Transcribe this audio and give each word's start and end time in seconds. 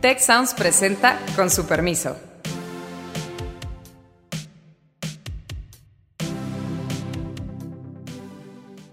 Tech 0.00 0.20
Sounds 0.20 0.54
presenta 0.54 1.18
con 1.34 1.50
su 1.50 1.66
permiso. 1.66 2.16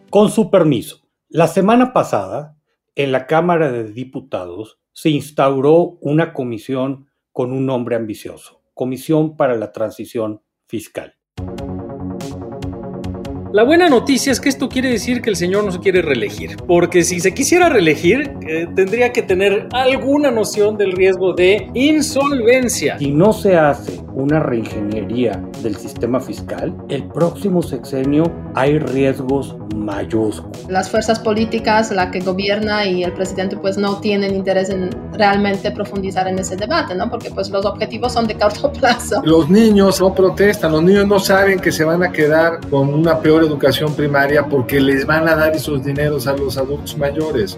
Con 0.10 0.32
su 0.32 0.50
permiso. 0.50 1.08
La 1.30 1.46
semana 1.46 1.94
pasada, 1.94 2.58
en 2.96 3.12
la 3.12 3.28
Cámara 3.28 3.72
de 3.72 3.84
Diputados, 3.84 4.80
se 4.94 5.12
instauró 5.12 6.00
una 6.02 6.34
comisión 6.34 7.08
con 7.32 7.52
un 7.52 7.68
nombre 7.68 7.96
ambicioso, 7.96 8.64
Comisión 8.74 9.38
para 9.38 9.56
la 9.56 9.72
Transición 9.72 10.42
Fiscal. 10.66 11.20
La 13.56 13.64
buena 13.64 13.88
noticia 13.88 14.34
es 14.34 14.42
que 14.42 14.50
esto 14.50 14.68
quiere 14.68 14.90
decir 14.90 15.22
que 15.22 15.30
el 15.30 15.38
señor 15.38 15.64
no 15.64 15.72
se 15.72 15.80
quiere 15.80 16.02
reelegir, 16.02 16.58
porque 16.68 17.06
si 17.06 17.22
se 17.22 17.34
quisiera 17.34 17.70
reelegir, 17.70 18.34
eh, 18.46 18.68
tendría 18.76 19.14
que 19.14 19.22
tener 19.22 19.70
alguna 19.72 20.30
noción 20.30 20.76
del 20.76 20.92
riesgo 20.92 21.32
de 21.32 21.70
insolvencia. 21.74 23.00
Si 23.00 23.12
no 23.12 23.32
se 23.32 23.56
hace 23.56 24.02
una 24.14 24.42
reingeniería 24.42 25.42
del 25.64 25.78
sistema 25.78 26.20
fiscal, 26.20 26.76
el 26.90 27.06
próximo 27.06 27.62
sexenio 27.62 28.26
hay 28.56 28.78
riesgos 28.78 29.56
mayúsculos. 29.74 30.70
Las 30.70 30.90
fuerzas 30.90 31.20
políticas, 31.20 31.92
la 31.92 32.12
que 32.12 32.20
gobierna 32.20 32.86
y 32.86 33.04
el 33.04 33.14
presidente 33.14 33.56
pues 33.56 33.78
no 33.78 34.00
tienen 34.00 34.36
interés 34.36 34.70
en 34.70 34.90
realmente 35.14 35.72
profundizar 35.72 36.28
en 36.28 36.40
ese 36.40 36.58
debate, 36.58 36.94
¿no? 36.96 37.10
Porque 37.10 37.30
pues 37.30 37.50
los 37.50 37.66
objetivos 37.66 38.12
son 38.12 38.28
de 38.28 38.36
corto 38.36 38.72
plazo. 38.80 39.22
Los 39.24 39.50
niños 39.50 40.02
no 40.02 40.14
protestan, 40.14 40.74
los 40.74 40.84
niños 40.84 41.08
no 41.08 41.20
saben 41.20 41.60
que 41.60 41.72
se 41.72 41.86
van 41.86 42.04
a 42.04 42.12
quedar 42.12 42.60
con 42.70 42.94
una 42.94 43.20
peor 43.20 43.45
educación 43.46 43.96
primaria 43.96 44.48
porque 44.48 44.80
les 44.82 45.06
van 45.06 45.28
a 45.28 45.36
dar 45.36 45.56
esos 45.56 45.84
dineros 45.84 46.28
a 46.28 46.36
los 46.36 46.58
adultos 46.58 46.98
mayores. 46.98 47.58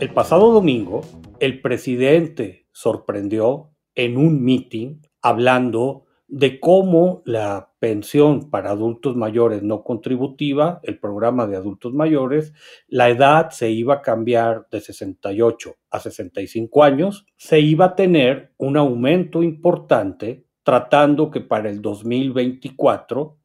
El 0.00 0.12
pasado 0.12 0.52
domingo, 0.52 1.02
el 1.40 1.60
presidente 1.60 2.66
sorprendió 2.72 3.70
en 3.94 4.16
un 4.16 4.42
meeting 4.42 5.00
hablando 5.22 6.04
de 6.26 6.58
cómo 6.58 7.22
la 7.26 7.72
pensión 7.78 8.50
para 8.50 8.70
adultos 8.70 9.14
mayores 9.14 9.62
no 9.62 9.84
contributiva, 9.84 10.80
el 10.82 10.98
programa 10.98 11.46
de 11.46 11.56
adultos 11.56 11.92
mayores, 11.92 12.52
la 12.88 13.08
edad 13.08 13.50
se 13.50 13.70
iba 13.70 13.94
a 13.94 14.02
cambiar 14.02 14.66
de 14.70 14.80
68 14.80 15.76
a 15.90 16.00
65 16.00 16.82
años, 16.82 17.26
se 17.36 17.60
iba 17.60 17.84
a 17.84 17.94
tener 17.94 18.52
un 18.56 18.76
aumento 18.76 19.42
importante 19.42 20.44
tratando 20.64 21.30
que 21.30 21.40
para 21.40 21.70
el 21.70 21.80
2024 21.82 23.38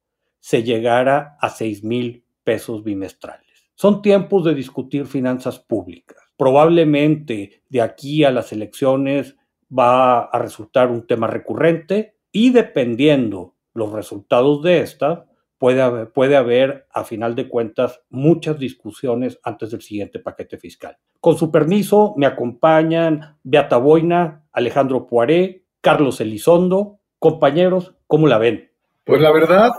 se 0.49 0.63
llegara 0.63 1.37
a 1.39 1.51
6 1.51 1.83
mil 1.83 2.25
pesos 2.43 2.83
bimestrales. 2.83 3.69
Son 3.75 4.01
tiempos 4.01 4.45
de 4.45 4.55
discutir 4.55 5.05
finanzas 5.05 5.59
públicas. 5.59 6.17
Probablemente 6.37 7.61
de 7.69 7.81
aquí 7.83 8.23
a 8.23 8.31
las 8.31 8.51
elecciones 8.51 9.37
va 9.71 10.21
a 10.21 10.39
resultar 10.39 10.89
un 10.89 11.05
tema 11.05 11.27
recurrente 11.27 12.15
y 12.31 12.49
dependiendo 12.49 13.57
los 13.75 13.91
resultados 13.91 14.63
de 14.63 14.79
esta, 14.79 15.27
puede 15.59 15.83
haber, 15.83 16.11
puede 16.13 16.35
haber, 16.35 16.87
a 16.91 17.03
final 17.03 17.35
de 17.35 17.47
cuentas, 17.47 18.01
muchas 18.09 18.57
discusiones 18.57 19.39
antes 19.43 19.69
del 19.69 19.83
siguiente 19.83 20.17
paquete 20.17 20.57
fiscal. 20.57 20.97
Con 21.19 21.37
su 21.37 21.51
permiso, 21.51 22.15
me 22.17 22.25
acompañan 22.25 23.37
Beata 23.43 23.77
Boina, 23.77 24.47
Alejandro 24.51 25.05
Poiré, 25.05 25.65
Carlos 25.79 26.19
Elizondo. 26.21 27.01
Compañeros, 27.19 27.93
¿cómo 28.07 28.25
la 28.25 28.39
ven? 28.39 28.68
Pues 29.09 29.21
la 29.21 29.31
verdad 29.31 29.71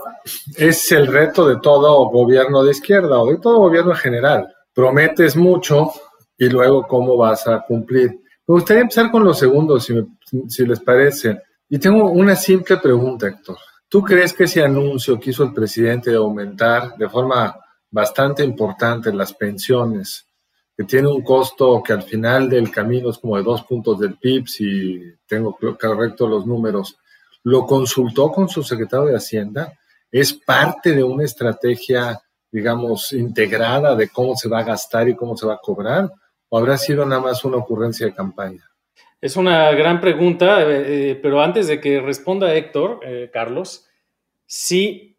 es 0.57 0.91
el 0.91 1.07
reto 1.07 1.47
de 1.47 1.55
todo 1.61 2.09
gobierno 2.09 2.65
de 2.65 2.71
izquierda 2.71 3.17
o 3.17 3.31
de 3.31 3.37
todo 3.37 3.59
gobierno 3.59 3.91
en 3.91 3.97
general. 3.97 4.53
Prometes 4.73 5.37
mucho 5.37 5.89
y 6.37 6.49
luego 6.49 6.85
cómo 6.85 7.15
vas 7.15 7.47
a 7.47 7.61
cumplir. 7.61 8.09
Me 8.45 8.55
gustaría 8.55 8.81
empezar 8.81 9.09
con 9.09 9.23
los 9.23 9.39
segundos, 9.39 9.85
si, 9.85 9.93
si 10.49 10.65
les 10.65 10.81
parece. 10.81 11.43
Y 11.69 11.79
tengo 11.79 12.11
una 12.11 12.35
simple 12.35 12.75
pregunta, 12.75 13.29
Héctor. 13.29 13.55
¿Tú 13.87 14.01
crees 14.01 14.33
que 14.33 14.43
ese 14.43 14.65
anuncio 14.65 15.17
que 15.17 15.29
hizo 15.29 15.45
el 15.45 15.53
presidente 15.53 16.09
de 16.09 16.17
aumentar 16.17 16.97
de 16.97 17.07
forma 17.07 17.55
bastante 17.89 18.43
importante 18.43 19.13
las 19.13 19.33
pensiones, 19.33 20.27
que 20.75 20.83
tiene 20.83 21.07
un 21.07 21.23
costo 21.23 21.81
que 21.81 21.93
al 21.93 22.03
final 22.03 22.49
del 22.49 22.69
camino 22.69 23.09
es 23.09 23.17
como 23.17 23.37
de 23.37 23.43
dos 23.43 23.63
puntos 23.63 23.97
del 23.97 24.17
PIB, 24.17 24.45
si 24.45 25.01
tengo 25.25 25.57
correcto 25.79 26.27
los 26.27 26.45
números, 26.45 26.97
lo 27.43 27.65
consultó 27.65 28.31
con 28.31 28.49
su 28.49 28.63
secretario 28.63 29.07
de 29.07 29.17
Hacienda, 29.17 29.73
es 30.11 30.33
parte 30.33 30.93
de 30.93 31.03
una 31.03 31.23
estrategia, 31.23 32.21
digamos, 32.51 33.13
integrada 33.13 33.95
de 33.95 34.09
cómo 34.09 34.35
se 34.35 34.49
va 34.49 34.59
a 34.59 34.63
gastar 34.63 35.07
y 35.09 35.15
cómo 35.15 35.37
se 35.37 35.47
va 35.47 35.55
a 35.55 35.61
cobrar, 35.61 36.11
o 36.49 36.57
habrá 36.57 36.77
sido 36.77 37.05
nada 37.05 37.21
más 37.21 37.43
una 37.45 37.57
ocurrencia 37.57 38.05
de 38.05 38.13
campaña? 38.13 38.69
Es 39.21 39.37
una 39.37 39.71
gran 39.71 40.01
pregunta, 40.01 40.63
eh, 40.63 41.11
eh, 41.11 41.19
pero 41.21 41.41
antes 41.41 41.67
de 41.67 41.79
que 41.79 42.01
responda 42.01 42.53
Héctor, 42.53 42.99
eh, 43.03 43.29
Carlos, 43.31 43.87
sí, 44.45 45.15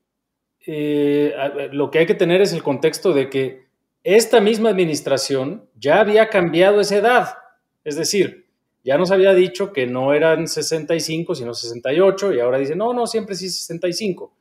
lo 0.64 1.90
que 1.90 1.98
hay 1.98 2.06
que 2.06 2.14
tener 2.14 2.40
es 2.40 2.52
el 2.52 2.62
contexto 2.62 3.12
de 3.12 3.28
que 3.28 3.66
esta 4.04 4.40
misma 4.40 4.70
administración 4.70 5.68
ya 5.74 6.00
había 6.00 6.28
cambiado 6.28 6.80
esa 6.80 6.96
edad. 6.96 7.34
Es 7.82 7.96
decir, 7.96 8.41
ya 8.84 8.98
nos 8.98 9.10
había 9.10 9.32
dicho 9.34 9.72
que 9.72 9.86
no 9.86 10.12
eran 10.12 10.48
65, 10.48 11.34
sino 11.34 11.54
68, 11.54 12.32
y 12.32 12.40
ahora 12.40 12.58
dice, 12.58 12.74
no, 12.74 12.92
no, 12.92 13.06
siempre 13.06 13.36
sí 13.36 13.48
65. 13.48 14.34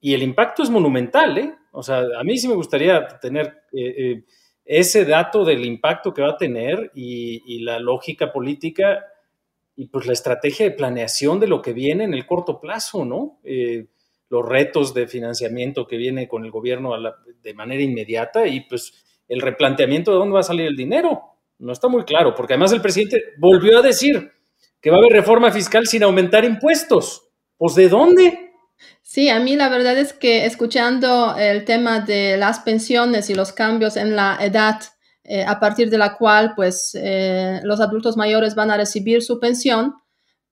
Y 0.00 0.14
el 0.14 0.22
impacto 0.22 0.62
es 0.62 0.70
monumental, 0.70 1.38
¿eh? 1.38 1.54
O 1.72 1.82
sea, 1.82 2.02
a 2.18 2.24
mí 2.24 2.36
sí 2.38 2.48
me 2.48 2.54
gustaría 2.54 3.06
tener 3.20 3.62
eh, 3.72 3.94
eh, 3.96 4.24
ese 4.64 5.04
dato 5.04 5.44
del 5.44 5.64
impacto 5.64 6.12
que 6.12 6.22
va 6.22 6.30
a 6.30 6.36
tener 6.36 6.90
y, 6.94 7.60
la 7.60 7.78
lógica 7.78 8.32
política 8.32 9.04
y 9.76 9.86
pues 9.86 10.06
la 10.06 10.12
estrategia 10.12 10.66
de 10.66 10.76
planeación 10.76 11.38
de 11.38 11.46
lo 11.46 11.62
que 11.62 11.72
viene 11.72 12.04
en 12.04 12.14
el 12.14 12.26
corto 12.26 12.60
plazo, 12.60 13.04
¿no? 13.04 13.38
Eh, 13.44 13.86
los 14.28 14.46
retos 14.46 14.94
de 14.94 15.06
financiamiento 15.06 15.86
que 15.86 15.96
viene 15.96 16.28
con 16.28 16.44
el 16.44 16.50
gobierno 16.50 16.92
de 17.42 17.54
manera 17.54 17.82
inmediata 17.82 18.46
y 18.46 18.60
pues 18.60 19.04
el 19.28 19.40
replanteamiento 19.40 20.12
de 20.12 20.18
dónde 20.18 20.34
va 20.34 20.40
a 20.40 20.44
salir 20.44 20.66
el 20.66 20.76
dinero. 20.76 21.22
No 21.60 21.72
está 21.72 21.88
muy 21.88 22.04
claro, 22.04 22.34
porque 22.34 22.54
además 22.54 22.72
el 22.72 22.80
presidente 22.80 23.22
volvió 23.38 23.78
a 23.78 23.82
decir 23.82 24.32
que 24.80 24.90
va 24.90 24.96
a 24.96 25.00
haber 25.00 25.12
reforma 25.12 25.52
fiscal 25.52 25.86
sin 25.86 26.02
aumentar 26.02 26.42
impuestos. 26.44 27.28
Pues 27.58 27.74
¿de 27.74 27.88
dónde? 27.90 28.52
Sí, 29.02 29.28
a 29.28 29.38
mí 29.40 29.56
la 29.56 29.68
verdad 29.68 29.98
es 29.98 30.14
que 30.14 30.46
escuchando 30.46 31.36
el 31.36 31.66
tema 31.66 32.00
de 32.00 32.38
las 32.38 32.60
pensiones 32.60 33.28
y 33.28 33.34
los 33.34 33.52
cambios 33.52 33.98
en 33.98 34.16
la 34.16 34.38
edad 34.40 34.80
eh, 35.22 35.44
a 35.46 35.60
partir 35.60 35.90
de 35.90 35.98
la 35.98 36.16
cual 36.16 36.54
pues 36.56 36.92
eh, 36.94 37.60
los 37.62 37.80
adultos 37.80 38.16
mayores 38.16 38.54
van 38.54 38.70
a 38.70 38.78
recibir 38.78 39.22
su 39.22 39.38
pensión, 39.38 39.94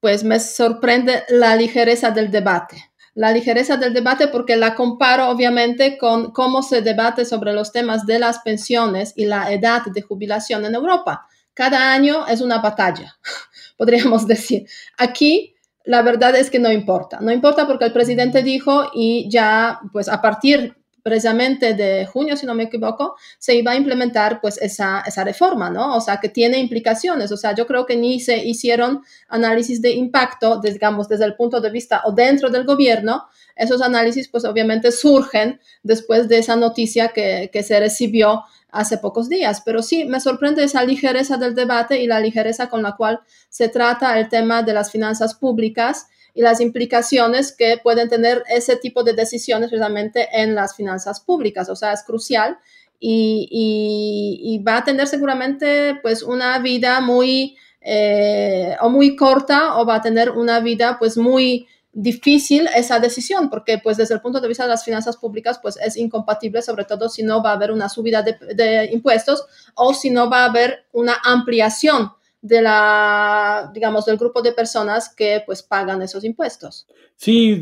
pues 0.01 0.25
me 0.25 0.39
sorprende 0.39 1.25
la 1.31 1.57
ligereza 1.57 2.11
del 2.11 2.31
debate 2.31 2.88
la 3.19 3.33
ligereza 3.33 3.77
del 3.77 3.93
debate 3.93 4.29
porque 4.29 4.55
la 4.55 4.77
comparo 4.77 5.29
obviamente 5.29 5.99
con 5.99 6.31
cómo 6.31 6.63
se 6.63 6.83
debate 6.83 7.25
sobre 7.25 7.53
los 7.53 7.73
temas 7.73 8.07
de 8.07 8.21
las 8.21 8.39
pensiones 8.39 9.13
y 9.17 9.25
la 9.25 9.53
edad 9.53 9.83
de 9.87 10.03
jubilación 10.03 10.65
en 10.65 10.77
Europa. 10.77 11.27
Cada 11.53 11.93
año 11.93 12.29
es 12.29 12.41
una 12.41 12.59
batalla, 12.59 13.19
podríamos 13.77 14.25
decir. 14.29 14.69
Aquí 14.97 15.57
la 15.83 16.03
verdad 16.03 16.37
es 16.37 16.49
que 16.49 16.61
no 16.61 16.71
importa. 16.71 17.19
No 17.21 17.33
importa 17.33 17.67
porque 17.67 17.87
el 17.87 17.93
presidente 17.93 18.45
dijo 18.45 18.89
y 18.95 19.29
ya, 19.29 19.81
pues 19.93 20.09
a 20.09 20.23
partir 20.23 20.77
precisamente 21.09 21.73
de 21.73 22.05
junio, 22.05 22.37
si 22.37 22.45
no 22.45 22.55
me 22.55 22.65
equivoco, 22.65 23.17
se 23.39 23.55
iba 23.55 23.73
a 23.73 23.77
implementar 23.77 24.43
pues 24.43 24.61
esa, 24.61 25.03
esa 25.07 25.25
reforma, 25.25 25.71
¿no? 25.71 25.97
O 25.97 26.01
sea, 26.03 26.19
que 26.19 26.29
tiene 26.29 26.59
implicaciones. 26.59 27.33
O 27.33 27.37
sea, 27.39 27.55
yo 27.55 27.67
creo 27.67 27.87
que 27.87 27.97
ni 27.97 28.21
se 28.21 28.37
hicieron 28.45 29.03
análisis 29.29 29.81
de 29.81 29.93
impacto, 29.93 30.61
digamos, 30.61 31.09
desde 31.09 31.25
el 31.25 31.35
punto 31.35 31.63
de 31.63 31.71
vista 31.71 32.03
o 32.05 32.13
dentro 32.13 32.51
del 32.51 32.65
gobierno. 32.65 33.25
Esos 33.57 33.81
análisis 33.81 34.29
pues 34.29 34.45
obviamente 34.45 34.93
surgen 34.93 35.61
después 35.83 36.29
de 36.29 36.39
esa 36.39 36.55
noticia 36.55 37.09
que, 37.09 37.49
que 37.51 37.63
se 37.63 37.81
recibió 37.81 38.43
hace 38.71 38.99
pocos 38.99 39.31
días. 39.31 39.63
Pero 39.65 39.83
sí, 39.83 40.05
me 40.05 40.21
sorprende 40.21 40.63
esa 40.63 40.85
ligereza 40.85 41.39
del 41.39 41.55
debate 41.55 42.03
y 42.03 42.07
la 42.07 42.21
ligereza 42.21 42.69
con 42.69 42.83
la 42.83 42.97
cual 42.97 43.21
se 43.49 43.71
trata 43.71 44.19
el 44.19 44.29
tema 44.29 44.63
de 44.63 44.75
las 44.75 44.91
finanzas 44.91 45.35
públicas 45.35 46.09
y 46.39 46.41
las 46.41 46.61
implicaciones 46.61 47.51
que 47.51 47.81
pueden 47.83 48.09
tener 48.09 48.45
ese 48.49 48.77
tipo 48.77 49.03
de 49.03 49.13
decisiones 49.13 49.71
precisamente 49.71 50.29
en 50.33 50.55
las 50.55 50.77
finanzas 50.77 51.19
públicas. 51.19 51.69
O 51.69 51.75
sea, 51.75 51.93
es 51.93 52.05
crucial 52.05 52.59
y, 53.01 54.63
va 54.65 54.77
a 54.77 54.85
tener 54.85 55.09
seguramente 55.09 55.99
pues 56.01 56.23
una 56.23 56.61
vida 56.61 57.01
muy 57.01 57.57
eh, 57.81 58.77
o 58.81 58.89
muy 58.89 59.17
corta 59.17 59.79
o 59.79 59.85
va 59.85 59.97
a 59.97 60.01
tener 60.01 60.31
una 60.31 60.61
vida 60.61 60.97
pues 61.01 61.17
muy 61.17 61.67
difícil 61.93 62.69
esa 62.73 63.01
decisión 63.01 63.51
porque 63.51 63.79
pues 63.79 63.97
desde 63.97 64.15
el 64.15 64.21
punto 64.21 64.41
de 64.41 64.47
vista 64.47 64.63
de 64.63 64.71
las 64.71 64.85
finanzas 64.85 65.17
públicas 65.17 65.59
pues 65.61 65.77
es 65.83 65.97
incompatible 65.97 66.63
sobre 66.63 66.85
todo 66.85 67.09
si 67.09 67.25
no 67.25 67.43
va 67.43 67.51
a 67.51 67.55
haber 67.55 67.73
una 67.73 67.89
subida 67.89 68.23
de, 68.23 68.39
de 68.55 68.91
impuestos 68.93 69.45
o 69.75 69.93
si 69.93 70.11
no 70.11 70.31
va 70.31 70.43
a 70.43 70.51
haber 70.51 70.87
una 70.93 71.17
ampliación 71.25 72.13
de 72.41 72.63
la, 72.63 73.71
digamos, 73.75 74.07
del 74.07 74.17
grupo 74.17 74.43
de 74.43 74.53
personas 74.53 75.15
que 75.15 75.43
pues 75.45 75.63
pagan 75.63 76.03
esos 76.03 76.25
impuestos. 76.25 76.87
Sí, 77.17 77.61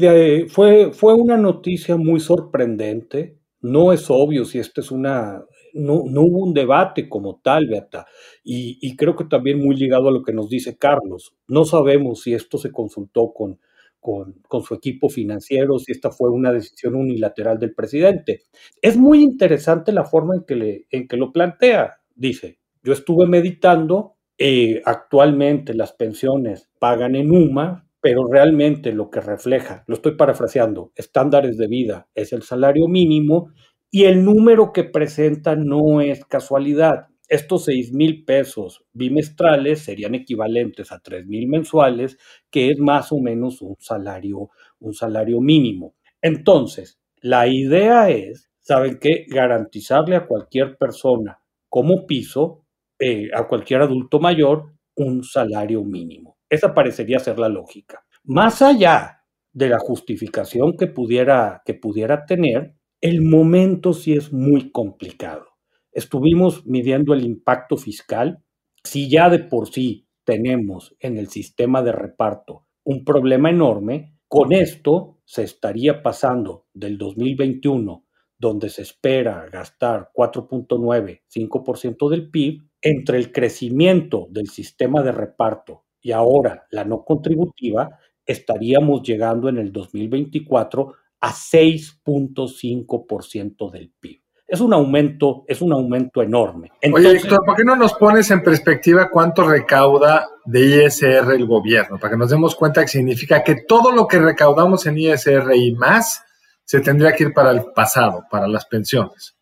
fue, 0.49 0.93
fue 0.93 1.15
una 1.15 1.37
noticia 1.37 1.97
muy 1.97 2.21
sorprendente. 2.21 3.39
No 3.61 3.93
es 3.93 4.11
obvio 4.11 4.45
si 4.45 4.59
esta 4.59 4.81
es 4.81 4.91
una 4.91 5.43
no, 5.77 6.05
no, 6.07 6.23
hubo 6.23 6.39
un 6.39 6.55
debate 6.55 7.09
como 7.09 7.41
tal, 7.43 7.67
Beata. 7.67 8.07
Y, 8.43 8.79
y, 8.81 8.97
creo 8.97 9.15
que 9.15 9.25
también 9.25 9.63
muy 9.63 9.77
ligado 9.77 10.09
a 10.09 10.13
lo 10.13 10.23
que 10.23 10.33
nos 10.33 10.49
dice 10.49 10.77
Carlos. 10.77 11.35
No 11.47 11.65
sabemos 11.65 12.23
si 12.23 12.35
esto 12.35 12.59
se 12.59 12.73
consultó 12.73 13.33
con, 13.35 13.61
con, 14.01 14.41
con, 14.49 14.63
su 14.63 14.75
equipo 14.75 15.09
financiero, 15.09 15.79
si 15.79 15.93
esta 15.93 16.11
fue 16.11 16.31
una 16.31 16.53
decisión 16.53 16.95
unilateral 16.95 17.59
del 17.59 17.75
presidente. 17.75 18.45
Es 18.81 18.97
muy 18.97 19.23
interesante 19.23 19.93
la 19.93 20.05
forma 20.05 20.37
en 20.37 20.45
que, 20.45 20.57
le, 20.57 20.87
en 20.91 21.07
que 21.07 21.17
lo 21.17 21.33
plantea. 21.33 21.99
Dice, 22.15 22.59
yo 22.83 22.93
estuve 22.93 23.27
meditando, 23.27 24.16
eh, 24.39 24.83
actualmente 24.85 25.75
las 25.75 25.93
pensiones 25.93 26.69
pagan 26.79 27.17
en 27.17 27.31
UMA, 27.31 27.89
pero 28.01 28.27
realmente 28.27 28.93
lo 28.93 29.11
que 29.11 29.21
refleja, 29.21 29.85
lo 29.87 29.95
estoy 29.95 30.13
parafraseando, 30.17 30.93
estándares 30.95 31.57
de 31.57 31.67
vida 31.67 32.09
es 32.15 32.33
el 32.33 32.43
salario 32.43 32.87
mínimo 32.87 33.51
y 33.91 34.05
el 34.05 34.25
número 34.25 34.73
que 34.73 34.85
presenta 34.85 35.57
no 35.57 36.01
es 36.01 36.25
casualidad. 36.25 37.07
Estos 37.29 37.65
6 37.65 37.93
mil 37.93 38.25
pesos 38.25 38.85
bimestrales 38.93 39.81
serían 39.81 40.15
equivalentes 40.15 40.93
a 40.93 41.01
3 41.01 41.27
mil 41.27 41.49
mensuales, 41.49 42.19
que 42.51 42.71
es 42.71 42.79
más 42.79 43.11
o 43.11 43.19
menos 43.19 43.63
un 43.63 43.77
salario, 43.81 44.51
un 44.79 44.95
salario 44.95 45.41
mínimo. 45.41 45.95
Entonces, 46.23 47.01
la 47.21 47.49
idea 47.49 48.11
es, 48.11 48.51
¿saben 48.61 48.99
qué? 49.01 49.25
Garantizarle 49.29 50.17
a 50.17 50.27
cualquier 50.27 50.77
persona 50.77 51.41
como 51.69 52.07
piso, 52.07 52.66
eh, 52.99 53.29
a 53.35 53.47
cualquier 53.47 53.83
adulto 53.83 54.21
mayor, 54.21 54.73
un 54.97 55.23
salario 55.23 55.85
mínimo. 55.85 56.39
Esa 56.49 56.75
parecería 56.75 57.19
ser 57.19 57.39
la 57.39 57.49
lógica. 57.49 58.05
Más 58.25 58.63
allá 58.63 59.25
de 59.53 59.69
la 59.69 59.79
justificación 59.79 60.77
que 60.77 60.87
pudiera, 60.87 61.63
que 61.65 61.75
pudiera 61.75 62.25
tener, 62.27 62.75
el 63.01 63.23
momento 63.23 63.93
sí 63.93 64.15
es 64.15 64.33
muy 64.33 64.71
complicado. 64.71 65.47
Estuvimos 65.93 66.67
midiendo 66.67 67.15
el 67.15 67.25
impacto 67.25 67.77
fiscal. 67.77 68.43
Si 68.85 69.09
ya 69.09 69.31
de 69.31 69.41
por 69.41 69.69
sí 69.69 70.09
tenemos 70.25 70.95
en 71.01 71.17
el 71.17 71.29
sistema 71.29 71.83
de 71.83 71.93
reparto 71.93 72.67
un 72.85 73.05
problema 73.05 73.51
enorme, 73.51 74.17
con 74.29 74.53
esto 74.53 75.21
se 75.25 75.43
estaría 75.43 76.03
pasando 76.03 76.67
del 76.75 76.99
2021, 76.99 78.05
donde 78.39 78.69
se 78.69 78.83
espera 78.83 79.49
gastar 79.51 80.11
4.9, 80.15 81.23
5% 81.29 82.11
del 82.11 82.31
PIB, 82.31 82.66
entre 82.81 83.19
el 83.19 83.33
crecimiento 83.33 84.29
del 84.31 84.49
sistema 84.49 85.03
de 85.03 85.13
reparto 85.13 85.85
y 86.01 86.13
ahora 86.13 86.67
la 86.71 86.85
no 86.85 87.05
contributiva, 87.05 87.99
estaríamos 88.25 89.03
llegando 89.03 89.49
en 89.49 89.59
el 89.59 89.73
2024 89.73 90.95
a 91.21 91.33
6.5% 91.33 93.71
del 93.71 93.93
PIB. 93.99 94.21
Es 94.49 94.61
un 94.61 94.73
aumento, 94.73 95.45
es 95.49 95.61
un 95.61 95.73
aumento 95.73 96.23
enorme. 96.23 96.71
Oye, 96.93 97.11
Héctor, 97.11 97.41
¿por 97.45 97.57
qué 97.57 97.65
no 97.65 97.75
nos 97.75 97.95
pones 97.95 98.31
en 98.31 98.45
perspectiva 98.45 99.11
cuánto 99.11 99.43
recauda 99.43 100.29
de 100.45 100.85
ISR 100.85 101.33
el 101.33 101.47
gobierno? 101.47 101.99
Para 101.99 102.13
que 102.13 102.19
nos 102.19 102.31
demos 102.31 102.55
cuenta 102.55 102.83
que 102.83 102.89
significa 102.89 103.43
que 103.43 103.65
todo 103.67 103.91
lo 103.91 104.07
que 104.07 104.21
recaudamos 104.21 104.87
en 104.87 104.99
ISR 104.99 105.53
y 105.57 105.73
más 105.73 106.23
se 106.65 106.81
tendría 106.81 107.13
que 107.13 107.25
ir 107.25 107.35
para 107.35 107.51
el 107.51 107.65
pasado, 107.75 108.25
para 108.31 108.47
las 108.47 108.67
pensiones. 108.67 109.36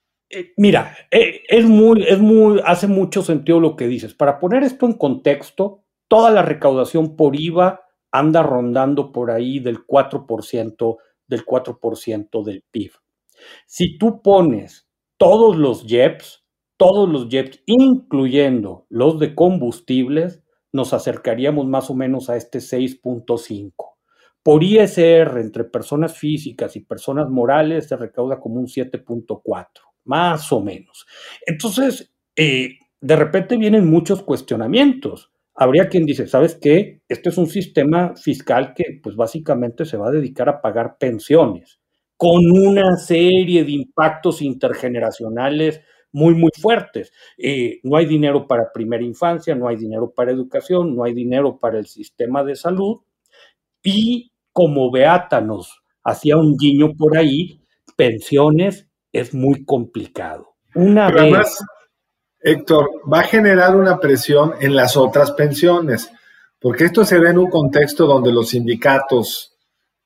Mira, 0.57 0.97
eh, 1.11 1.43
es 1.49 1.65
muy, 1.65 2.03
es 2.05 2.19
muy, 2.19 2.61
hace 2.65 2.87
mucho 2.87 3.23
sentido 3.23 3.61
lo 3.61 3.77
que 3.77 3.87
dices. 3.87 4.15
Para 4.15 4.39
poner 4.39 4.63
esto 4.63 4.87
en 4.87 4.95
contexto, 4.95 5.85
toda 6.09 6.31
la 6.31 6.43
recaudación 6.43 7.17
por 7.17 7.37
IVA 7.37 7.83
anda 8.11 8.43
rondando 8.43 9.13
por 9.13 9.31
ahí 9.31 9.59
del 9.59 9.87
4%, 9.87 10.97
del 11.27 11.45
4% 11.45 12.45
del 12.45 12.65
PIB. 12.71 12.93
Si 13.67 13.99
tú 13.99 14.23
pones 14.23 14.89
todos 15.17 15.57
los 15.57 15.85
JEPs, 15.87 16.45
todos 16.77 17.09
los 17.09 17.29
JEPs, 17.29 17.63
incluyendo 17.67 18.87
los 18.89 19.19
de 19.19 19.35
combustibles, 19.35 20.43
nos 20.73 20.93
acercaríamos 20.93 21.67
más 21.67 21.91
o 21.91 21.95
menos 21.95 22.31
a 22.31 22.37
este 22.37 22.59
6.5. 22.59 23.73
Por 24.43 24.63
ISR, 24.63 25.39
entre 25.41 25.65
personas 25.65 26.19
físicas 26.19 26.77
y 26.77 26.81
personas 26.81 27.31
morales, 27.31 27.89
se 27.89 27.97
recauda 27.97 28.41
como 28.41 28.57
un 28.57 28.67
7.4 28.67 29.94
más 30.05 30.53
o 30.53 30.61
menos. 30.61 31.07
Entonces, 31.47 32.13
eh, 32.37 32.79
de 33.01 33.17
repente 33.17 33.57
vienen 33.57 33.87
muchos 33.87 34.23
cuestionamientos. 34.23 35.31
Habría 35.55 35.89
quien 35.89 36.05
dice, 36.05 36.27
¿sabes 36.27 36.57
qué? 36.61 37.03
Este 37.09 37.29
es 37.29 37.39
un 37.39 37.47
sistema 37.47 38.15
fiscal 38.17 38.75
que 38.75 38.99
pues 39.03 39.15
básicamente 39.15 39.85
se 39.85 39.97
va 39.97 40.09
a 40.09 40.13
dedicar 40.13 40.49
a 40.49 40.61
pagar 40.61 40.97
pensiones 40.99 41.79
con 42.17 42.51
una 42.51 42.97
serie 42.97 43.65
de 43.65 43.73
impactos 43.73 44.41
intergeneracionales 44.41 45.81
muy, 46.13 46.35
muy 46.35 46.51
fuertes. 46.59 47.13
Eh, 47.37 47.81
no 47.83 47.97
hay 47.97 48.07
dinero 48.07 48.47
para 48.47 48.73
primera 48.73 49.03
infancia, 49.05 49.55
no 49.55 49.69
hay 49.69 49.77
dinero 49.77 50.13
para 50.15 50.31
educación, 50.31 50.95
no 50.95 51.05
hay 51.05 51.13
dinero 51.13 51.59
para 51.59 51.79
el 51.79 51.87
sistema 51.87 52.45
de 52.45 52.55
salud. 52.55 53.01
Y 53.83 54.33
como 54.53 54.91
Beata 54.91 55.41
nos 55.41 55.83
hacía 56.05 56.37
un 56.37 56.57
guiño 56.57 56.95
por 56.97 57.17
ahí, 57.17 57.61
pensiones 57.97 58.89
es 59.15 59.33
muy 59.33 59.65
complicado. 59.65 60.55
Una 60.75 61.11
vez... 61.11 61.23
Además, 61.23 61.65
Héctor, 62.41 62.91
va 63.11 63.21
a 63.21 63.25
generar 63.25 63.75
una 63.75 63.99
presión 63.99 64.53
en 64.61 64.77
las 64.77 64.99
otras 64.99 65.31
pensiones, 65.33 66.11
porque 66.61 66.85
esto 66.85 67.07
se 67.07 67.19
ve 67.19 67.31
en 67.31 67.39
un 67.39 67.49
contexto 67.49 68.07
donde 68.07 68.31
los 68.33 68.51
sindicatos 68.51 69.55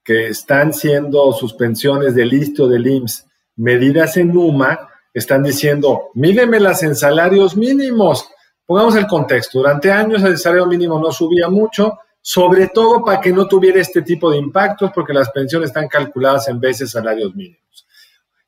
que 0.05 0.29
están 0.29 0.73
siendo 0.73 1.33
sus 1.33 1.55
pensiones 1.55 2.15
del 2.15 2.33
ISTO 2.33 2.69
del 2.69 2.87
IMSS 2.87 3.27
medidas 3.59 4.17
en 4.17 4.37
UMA, 4.37 4.89
están 5.13 5.43
diciendo, 5.43 6.11
mídemelas 6.15 6.83
en 6.83 6.95
salarios 6.95 7.57
mínimos. 7.57 8.29
Pongamos 8.65 8.95
el 8.97 9.07
contexto, 9.07 9.59
durante 9.59 9.91
años 9.91 10.23
el 10.23 10.39
salario 10.39 10.67
mínimo 10.67 10.99
no 11.01 11.11
subía 11.11 11.49
mucho, 11.49 11.99
sobre 12.21 12.69
todo 12.69 13.05
para 13.05 13.21
que 13.21 13.33
no 13.33 13.49
tuviera 13.49 13.81
este 13.81 14.03
tipo 14.03 14.31
de 14.31 14.39
impactos, 14.39 14.93
porque 14.95 15.13
las 15.13 15.31
pensiones 15.31 15.71
están 15.71 15.89
calculadas 15.89 16.49
en 16.49 16.61
veces 16.61 16.91
salarios 16.91 17.35
mínimos. 17.35 17.88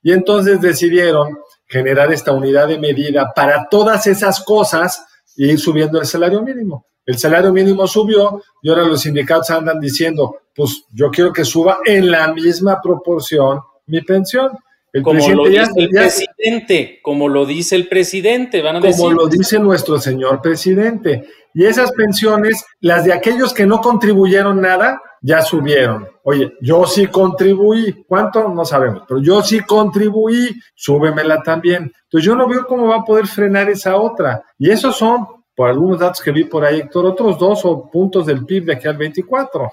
Y 0.02 0.12
entonces 0.12 0.60
decidieron 0.60 1.38
generar 1.66 2.12
esta 2.12 2.32
unidad 2.32 2.68
de 2.68 2.78
medida 2.78 3.32
para 3.34 3.68
todas 3.70 4.06
esas 4.06 4.42
cosas 4.42 5.04
e 5.36 5.46
ir 5.46 5.58
subiendo 5.58 6.00
el 6.00 6.06
salario 6.06 6.42
mínimo. 6.42 6.86
El 7.06 7.18
salario 7.18 7.52
mínimo 7.52 7.86
subió 7.86 8.42
y 8.62 8.68
ahora 8.68 8.84
los 8.84 9.02
sindicatos 9.02 9.50
andan 9.50 9.80
diciendo, 9.80 10.42
pues 10.54 10.84
yo 10.92 11.10
quiero 11.10 11.32
que 11.32 11.44
suba 11.44 11.78
en 11.84 12.10
la 12.10 12.32
misma 12.32 12.80
proporción 12.82 13.60
mi 13.86 14.00
pensión. 14.02 14.52
El 14.92 15.02
como 15.02 15.28
lo 15.28 15.48
dice 15.48 15.70
el 15.76 15.88
presidente, 15.88 16.98
como 17.02 17.28
lo 17.28 17.46
dice 17.46 17.76
el 17.76 17.88
presidente, 17.88 18.60
van 18.60 18.76
a 18.76 18.80
Como 18.80 19.12
lo 19.12 19.28
dice 19.28 19.58
nuestro 19.58 19.98
señor 19.98 20.42
presidente. 20.42 21.24
Y 21.54 21.64
esas 21.64 21.92
pensiones, 21.92 22.64
las 22.80 23.04
de 23.04 23.12
aquellos 23.12 23.54
que 23.54 23.66
no 23.66 23.80
contribuyeron 23.80 24.60
nada, 24.60 25.00
ya 25.20 25.42
subieron. 25.42 26.08
Oye, 26.24 26.54
yo 26.60 26.86
sí 26.86 27.06
contribuí. 27.06 28.04
¿Cuánto? 28.06 28.48
No 28.48 28.64
sabemos, 28.64 29.02
pero 29.06 29.20
yo 29.20 29.42
sí 29.42 29.60
contribuí. 29.60 30.50
Súbemela 30.74 31.42
también. 31.42 31.92
Entonces 32.04 32.26
yo 32.26 32.34
no 32.34 32.48
veo 32.48 32.66
cómo 32.66 32.88
va 32.88 32.96
a 32.96 33.04
poder 33.04 33.26
frenar 33.26 33.68
esa 33.68 33.96
otra. 33.96 34.42
Y 34.58 34.70
esos 34.70 34.96
son, 34.96 35.26
por 35.54 35.68
algunos 35.68 35.98
datos 35.98 36.20
que 36.20 36.32
vi 36.32 36.44
por 36.44 36.64
ahí, 36.64 36.80
Héctor, 36.80 37.06
otros 37.06 37.38
dos 37.38 37.64
o 37.64 37.90
puntos 37.90 38.26
del 38.26 38.44
PIB 38.46 38.64
de 38.66 38.72
aquí 38.74 38.88
al 38.88 38.96
24. 38.96 39.70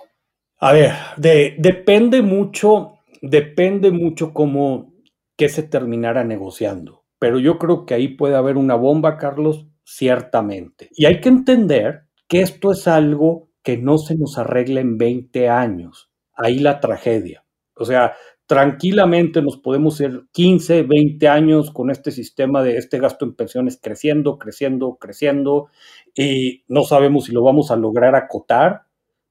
A 0.59 0.71
ver, 0.73 0.93
depende 1.17 2.21
mucho, 2.21 2.99
depende 3.21 3.91
mucho 3.91 4.33
cómo 4.33 4.93
que 5.37 5.49
se 5.49 5.63
terminara 5.63 6.23
negociando. 6.23 7.03
Pero 7.19 7.39
yo 7.39 7.57
creo 7.57 7.85
que 7.85 7.93
ahí 7.93 8.09
puede 8.09 8.35
haber 8.35 8.57
una 8.57 8.75
bomba, 8.75 9.17
Carlos, 9.17 9.67
ciertamente. 9.83 10.89
Y 10.91 11.05
hay 11.05 11.21
que 11.21 11.29
entender 11.29 12.07
que 12.27 12.41
esto 12.41 12.71
es 12.71 12.87
algo 12.87 13.46
que 13.67 13.75
no 13.75 13.97
se 13.97 14.15
nos 14.15 14.37
arregla 14.37 14.79
en 14.79 14.97
20 14.97 15.49
años. 15.49 16.09
Ahí 16.33 16.59
la 16.59 16.79
tragedia. 16.79 17.43
O 17.73 17.83
sea, 17.83 18.15
tranquilamente 18.45 19.41
nos 19.41 19.57
podemos 19.57 19.99
ir 19.99 20.25
15, 20.31 20.83
20 20.83 21.27
años 21.27 21.71
con 21.71 21.91
este 21.91 22.11
sistema 22.11 22.63
de 22.63 22.77
este 22.77 22.97
gasto 22.97 23.25
en 23.25 23.35
pensiones 23.35 23.77
creciendo, 23.83 24.37
creciendo, 24.37 24.95
creciendo, 24.95 25.67
y 26.15 26.63
no 26.69 26.83
sabemos 26.85 27.25
si 27.25 27.33
lo 27.33 27.43
vamos 27.43 27.69
a 27.69 27.75
lograr 27.75 28.15
acotar, 28.15 28.83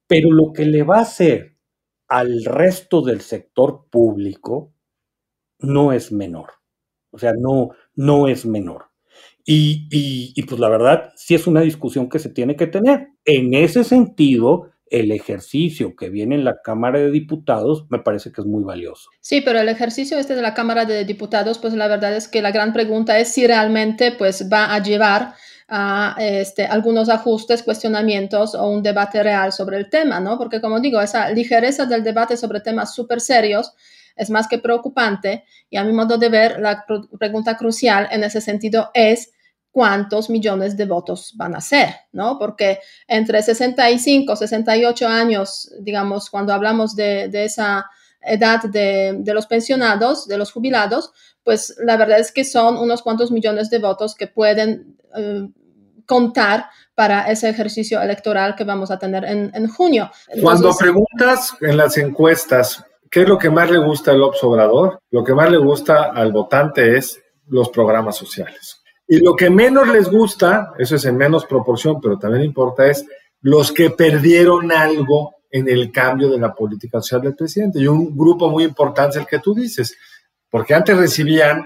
pero 0.06 0.30
lo 0.30 0.52
que 0.52 0.66
le 0.66 0.82
va 0.82 0.98
a 0.98 1.08
hacer 1.08 1.56
al 2.06 2.44
resto 2.44 3.00
del 3.00 3.22
sector 3.22 3.86
público 3.88 4.74
no 5.60 5.94
es 5.94 6.12
menor. 6.12 6.50
O 7.10 7.18
sea, 7.18 7.32
no, 7.32 7.70
no 7.94 8.28
es 8.28 8.44
menor. 8.44 8.90
Y, 9.48 10.32
y, 10.34 10.42
pues 10.42 10.60
la 10.60 10.68
verdad, 10.68 11.12
sí 11.14 11.36
es 11.36 11.46
una 11.46 11.60
discusión 11.60 12.08
que 12.08 12.18
se 12.18 12.30
tiene 12.30 12.56
que 12.56 12.66
tener. 12.66 13.10
En 13.24 13.54
ese 13.54 13.84
sentido, 13.84 14.72
el 14.90 15.12
ejercicio 15.12 15.94
que 15.94 16.10
viene 16.10 16.34
en 16.34 16.44
la 16.44 16.62
Cámara 16.62 16.98
de 16.98 17.12
Diputados 17.12 17.86
me 17.88 18.00
parece 18.00 18.32
que 18.32 18.40
es 18.40 18.46
muy 18.46 18.64
valioso. 18.64 19.08
Sí, 19.20 19.42
pero 19.42 19.60
el 19.60 19.68
ejercicio 19.68 20.18
este 20.18 20.34
de 20.34 20.42
la 20.42 20.52
Cámara 20.52 20.84
de 20.84 21.04
Diputados, 21.04 21.58
pues 21.58 21.74
la 21.74 21.86
verdad 21.86 22.16
es 22.16 22.26
que 22.26 22.42
la 22.42 22.50
gran 22.50 22.72
pregunta 22.72 23.18
es 23.20 23.28
si 23.28 23.46
realmente 23.46 24.10
pues 24.12 24.48
va 24.52 24.74
a 24.74 24.82
llevar 24.82 25.34
a 25.68 26.16
este, 26.18 26.64
algunos 26.64 27.08
ajustes, 27.08 27.62
cuestionamientos 27.62 28.54
o 28.56 28.68
un 28.68 28.82
debate 28.82 29.22
real 29.22 29.52
sobre 29.52 29.78
el 29.78 29.90
tema, 29.90 30.18
¿no? 30.18 30.38
Porque 30.38 30.60
como 30.60 30.80
digo, 30.80 31.00
esa 31.00 31.30
ligereza 31.30 31.86
del 31.86 32.02
debate 32.02 32.36
sobre 32.36 32.60
temas 32.60 32.94
súper 32.94 33.20
serios 33.20 33.74
es 34.16 34.30
más 34.30 34.48
que 34.48 34.58
preocupante 34.58 35.44
y 35.68 35.76
a 35.76 35.84
mi 35.84 35.92
modo 35.92 36.18
de 36.18 36.28
ver, 36.28 36.60
la 36.60 36.84
pregunta 37.18 37.56
crucial 37.56 38.08
en 38.10 38.24
ese 38.24 38.40
sentido 38.40 38.90
es 38.94 39.32
cuántos 39.76 40.30
millones 40.30 40.74
de 40.74 40.86
votos 40.86 41.34
van 41.36 41.54
a 41.54 41.60
ser, 41.60 41.90
¿no? 42.12 42.38
Porque 42.38 42.78
entre 43.06 43.42
65, 43.42 44.34
68 44.34 45.06
años, 45.06 45.70
digamos, 45.80 46.30
cuando 46.30 46.54
hablamos 46.54 46.96
de, 46.96 47.28
esa 47.44 47.84
edad 48.22 48.62
de, 48.62 49.22
los 49.34 49.46
pensionados, 49.46 50.26
de 50.28 50.38
los 50.38 50.50
jubilados, 50.50 51.12
pues 51.44 51.76
la 51.84 51.98
verdad 51.98 52.20
es 52.20 52.32
que 52.32 52.42
son 52.44 52.78
unos 52.78 53.02
cuantos 53.02 53.30
millones 53.30 53.68
de 53.68 53.78
votos 53.78 54.14
que 54.14 54.28
pueden 54.28 54.96
eh, 55.14 55.46
contar 56.06 56.70
para 56.94 57.30
ese 57.30 57.50
ejercicio 57.50 58.00
electoral 58.00 58.54
que 58.56 58.64
vamos 58.64 58.90
a 58.90 58.98
tener 58.98 59.26
en, 59.26 59.68
junio. 59.68 60.10
Cuando 60.40 60.74
preguntas 60.74 61.54
en 61.60 61.76
las 61.76 61.98
encuestas, 61.98 62.82
¿qué 63.10 63.24
es 63.24 63.28
lo 63.28 63.36
que 63.36 63.50
más 63.50 63.70
le 63.70 63.76
gusta 63.76 64.12
al 64.12 64.22
observador? 64.22 65.02
Lo 65.10 65.22
que 65.22 65.34
más 65.34 65.50
le 65.50 65.58
gusta 65.58 66.12
al 66.14 66.32
votante 66.32 66.96
es 66.96 67.20
los 67.46 67.68
programas 67.68 68.16
sociales. 68.16 68.85
Y 69.08 69.18
lo 69.24 69.34
que 69.34 69.50
menos 69.50 69.88
les 69.88 70.10
gusta, 70.10 70.72
eso 70.78 70.96
es 70.96 71.04
en 71.04 71.16
menos 71.16 71.46
proporción, 71.46 72.00
pero 72.00 72.18
también 72.18 72.44
importa, 72.44 72.86
es 72.86 73.06
los 73.40 73.70
que 73.72 73.90
perdieron 73.90 74.72
algo 74.72 75.36
en 75.50 75.68
el 75.68 75.92
cambio 75.92 76.28
de 76.28 76.38
la 76.38 76.54
política 76.54 77.00
social 77.00 77.22
del 77.22 77.36
presidente. 77.36 77.78
Y 77.78 77.86
un 77.86 78.16
grupo 78.16 78.50
muy 78.50 78.64
importante 78.64 79.18
es 79.18 79.22
el 79.22 79.28
que 79.28 79.38
tú 79.38 79.54
dices, 79.54 79.96
porque 80.50 80.74
antes 80.74 80.96
recibían 80.96 81.64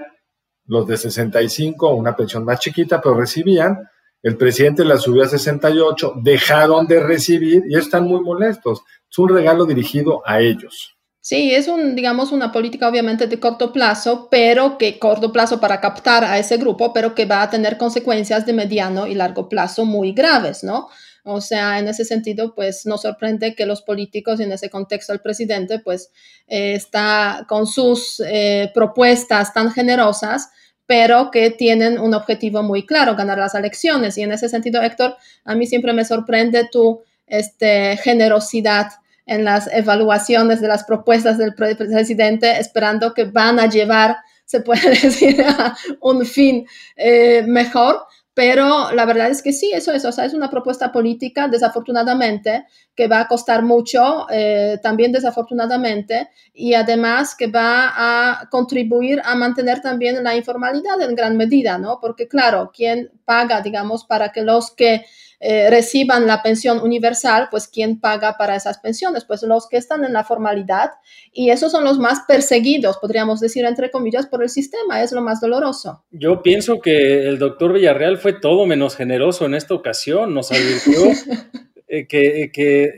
los 0.67 0.87
de 0.87 0.97
65, 0.97 1.95
una 1.95 2.15
pensión 2.15 2.45
más 2.45 2.61
chiquita, 2.61 3.01
pero 3.01 3.15
recibían 3.15 3.89
el 4.23 4.37
presidente 4.37 4.85
la 4.85 4.99
subió 4.99 5.23
a 5.23 5.29
68, 5.29 6.15
dejaron 6.23 6.87
de 6.87 7.01
recibir 7.01 7.65
y 7.67 7.77
están 7.77 8.05
muy 8.05 8.21
molestos. 8.21 8.83
Es 9.11 9.19
un 9.19 9.31
regalo 9.31 9.65
dirigido 9.65 10.23
a 10.27 10.41
ellos. 10.41 10.97
Sí, 11.23 11.55
es 11.55 11.69
un, 11.69 11.95
digamos, 11.95 12.33
una 12.33 12.51
política 12.51 12.89
obviamente 12.89 13.27
de 13.27 13.39
corto 13.39 13.73
plazo, 13.73 14.29
pero 14.31 14.79
que 14.79 14.99
corto 14.99 15.33
plazo 15.33 15.61
para 15.61 15.81
captar 15.81 16.25
a 16.25 16.39
ese 16.39 16.57
grupo, 16.57 16.95
pero 16.95 17.15
que 17.15 17.27
va 17.27 17.43
a 17.43 17.51
tener 17.51 17.77
consecuencias 17.77 18.47
de 18.47 18.55
mediano 18.55 19.07
y 19.07 19.15
largo 19.15 19.49
plazo 19.49 19.85
muy 19.85 20.13
graves, 20.13 20.65
¿no? 20.65 20.89
O 21.23 21.43
sea, 21.43 21.79
en 21.79 21.89
ese 21.89 22.07
sentido, 22.07 22.55
pues 22.55 22.87
nos 22.87 23.03
sorprende 23.03 23.55
que 23.55 23.67
los 23.67 23.83
políticos, 23.83 24.41
en 24.41 24.53
ese 24.53 24.71
contexto 24.71 25.13
el 25.13 25.21
presidente, 25.21 25.79
pues 25.81 26.11
eh, 26.47 26.73
está 26.75 27.45
con 27.47 27.67
sus 27.67 28.23
eh, 28.27 28.71
propuestas 28.73 29.53
tan 29.53 29.71
generosas, 29.73 30.49
pero 30.87 31.31
que 31.31 31.51
tienen 31.51 31.99
un 31.99 32.15
objetivo 32.15 32.63
muy 32.63 32.87
claro, 32.87 33.15
ganar 33.15 33.39
las 33.39 33.55
elecciones. 33.55 34.17
Y 34.17 34.23
en 34.23 34.33
ese 34.33 34.49
sentido, 34.49 34.81
Héctor, 34.83 35.17
a 35.45 35.55
mí 35.55 35.67
siempre 35.67 35.93
me 35.93 36.07
sorprende 36.07 36.67
tu 36.73 37.03
este, 37.27 37.99
generosidad 37.99 38.89
en 39.31 39.45
las 39.45 39.73
evaluaciones 39.73 40.61
de 40.61 40.67
las 40.67 40.83
propuestas 40.83 41.39
del 41.39 41.55
presidente, 41.55 42.59
esperando 42.59 43.15
que 43.15 43.25
van 43.27 43.61
a 43.61 43.67
llevar, 43.67 44.17
se 44.45 44.61
puede 44.61 44.91
decir, 45.03 45.41
a 45.43 45.77
un 46.01 46.27
fin 46.27 46.67
eh, 46.97 47.45
mejor. 47.47 48.03
Pero 48.35 48.91
la 48.93 49.07
verdad 49.07 49.29
es 49.31 49.43
que 49.43 49.53
sí, 49.53 49.71
eso 49.73 49.93
es, 49.93 50.05
o 50.05 50.11
sea, 50.11 50.25
es 50.25 50.35
una 50.35 50.51
propuesta 50.51 50.91
política, 50.91 51.47
desafortunadamente, 51.47 52.67
que 52.97 53.07
va 53.07 53.21
a 53.21 53.29
costar 53.29 53.63
mucho, 53.63 54.27
eh, 54.31 54.79
también 54.83 55.13
desafortunadamente, 55.13 56.31
y 56.53 56.75
además 56.75 57.37
que 57.37 57.49
va 57.49 57.93
a 57.95 58.49
contribuir 58.49 59.21
a 59.25 59.35
mantener 59.35 59.81
también 59.81 60.23
la 60.25 60.35
informalidad 60.35 61.01
en 61.03 61.15
gran 61.15 61.37
medida, 61.37 61.79
¿no? 61.79 61.99
Porque 62.01 62.27
claro, 62.27 62.71
¿quién 62.75 63.11
paga, 63.25 63.61
digamos, 63.61 64.05
para 64.07 64.31
que 64.33 64.43
los 64.43 64.71
que 64.73 65.05
eh, 65.43 65.71
reciban 65.71 66.27
la 66.27 66.43
pensión 66.43 66.81
universal, 66.81 67.49
pues 67.51 67.67
¿quién 67.67 67.99
paga 67.99 68.37
para 68.39 68.57
esas 68.57 68.79
pensiones? 68.79 69.25
Pues 69.25 69.43
los 69.43 69.69
que 69.69 69.79
están 69.79 70.05
en 70.05 70.13
la 70.13 70.23
formalidad 70.23 70.91
y 71.33 71.49
esos 71.49 71.73
son 71.73 71.83
los 71.83 71.99
más 71.99 72.21
perseguidos, 72.29 72.99
podríamos 72.99 73.41
decir 73.41 73.65
entre 73.65 73.91
comillas, 73.91 74.27
por 74.27 74.43
el 74.43 74.51
sistema, 74.51 75.03
es 75.03 75.13
lo 75.13 75.23
más 75.23 75.41
doloroso. 75.41 76.05
Yo 76.11 76.43
pienso 76.43 76.81
que 76.81 77.27
el 77.27 77.39
doctor 77.39 77.73
Villarreal 77.73 78.19
fue 78.19 78.35
todo 78.35 78.67
menos 78.67 78.97
generoso 78.97 79.47
en 79.47 79.55
esta 79.55 79.73
ocasión, 79.73 80.35
nos 80.35 80.53
advirtió 80.53 81.11
eh, 81.89 82.07
que, 82.07 82.51
que, 82.53 82.93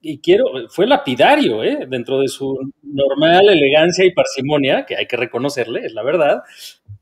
y 0.00 0.18
quiero, 0.18 0.44
fue 0.68 0.86
lapidario, 0.86 1.64
¿eh? 1.64 1.86
dentro 1.88 2.20
de 2.20 2.28
su 2.28 2.70
normal 2.82 3.48
elegancia 3.48 4.04
y 4.04 4.12
parsimonia, 4.12 4.84
que 4.86 4.96
hay 4.96 5.06
que 5.06 5.16
reconocerle, 5.16 5.86
es 5.86 5.92
la 5.92 6.02
verdad, 6.02 6.42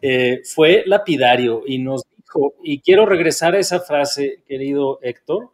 eh, 0.01 0.43
fue 0.45 0.85
lapidario 0.87 1.63
y 1.67 1.79
nos 1.79 2.03
y 2.63 2.81
quiero 2.81 3.07
regresar 3.07 3.55
a 3.55 3.59
esa 3.59 3.81
frase, 3.81 4.43
querido 4.47 4.99
Héctor, 5.03 5.51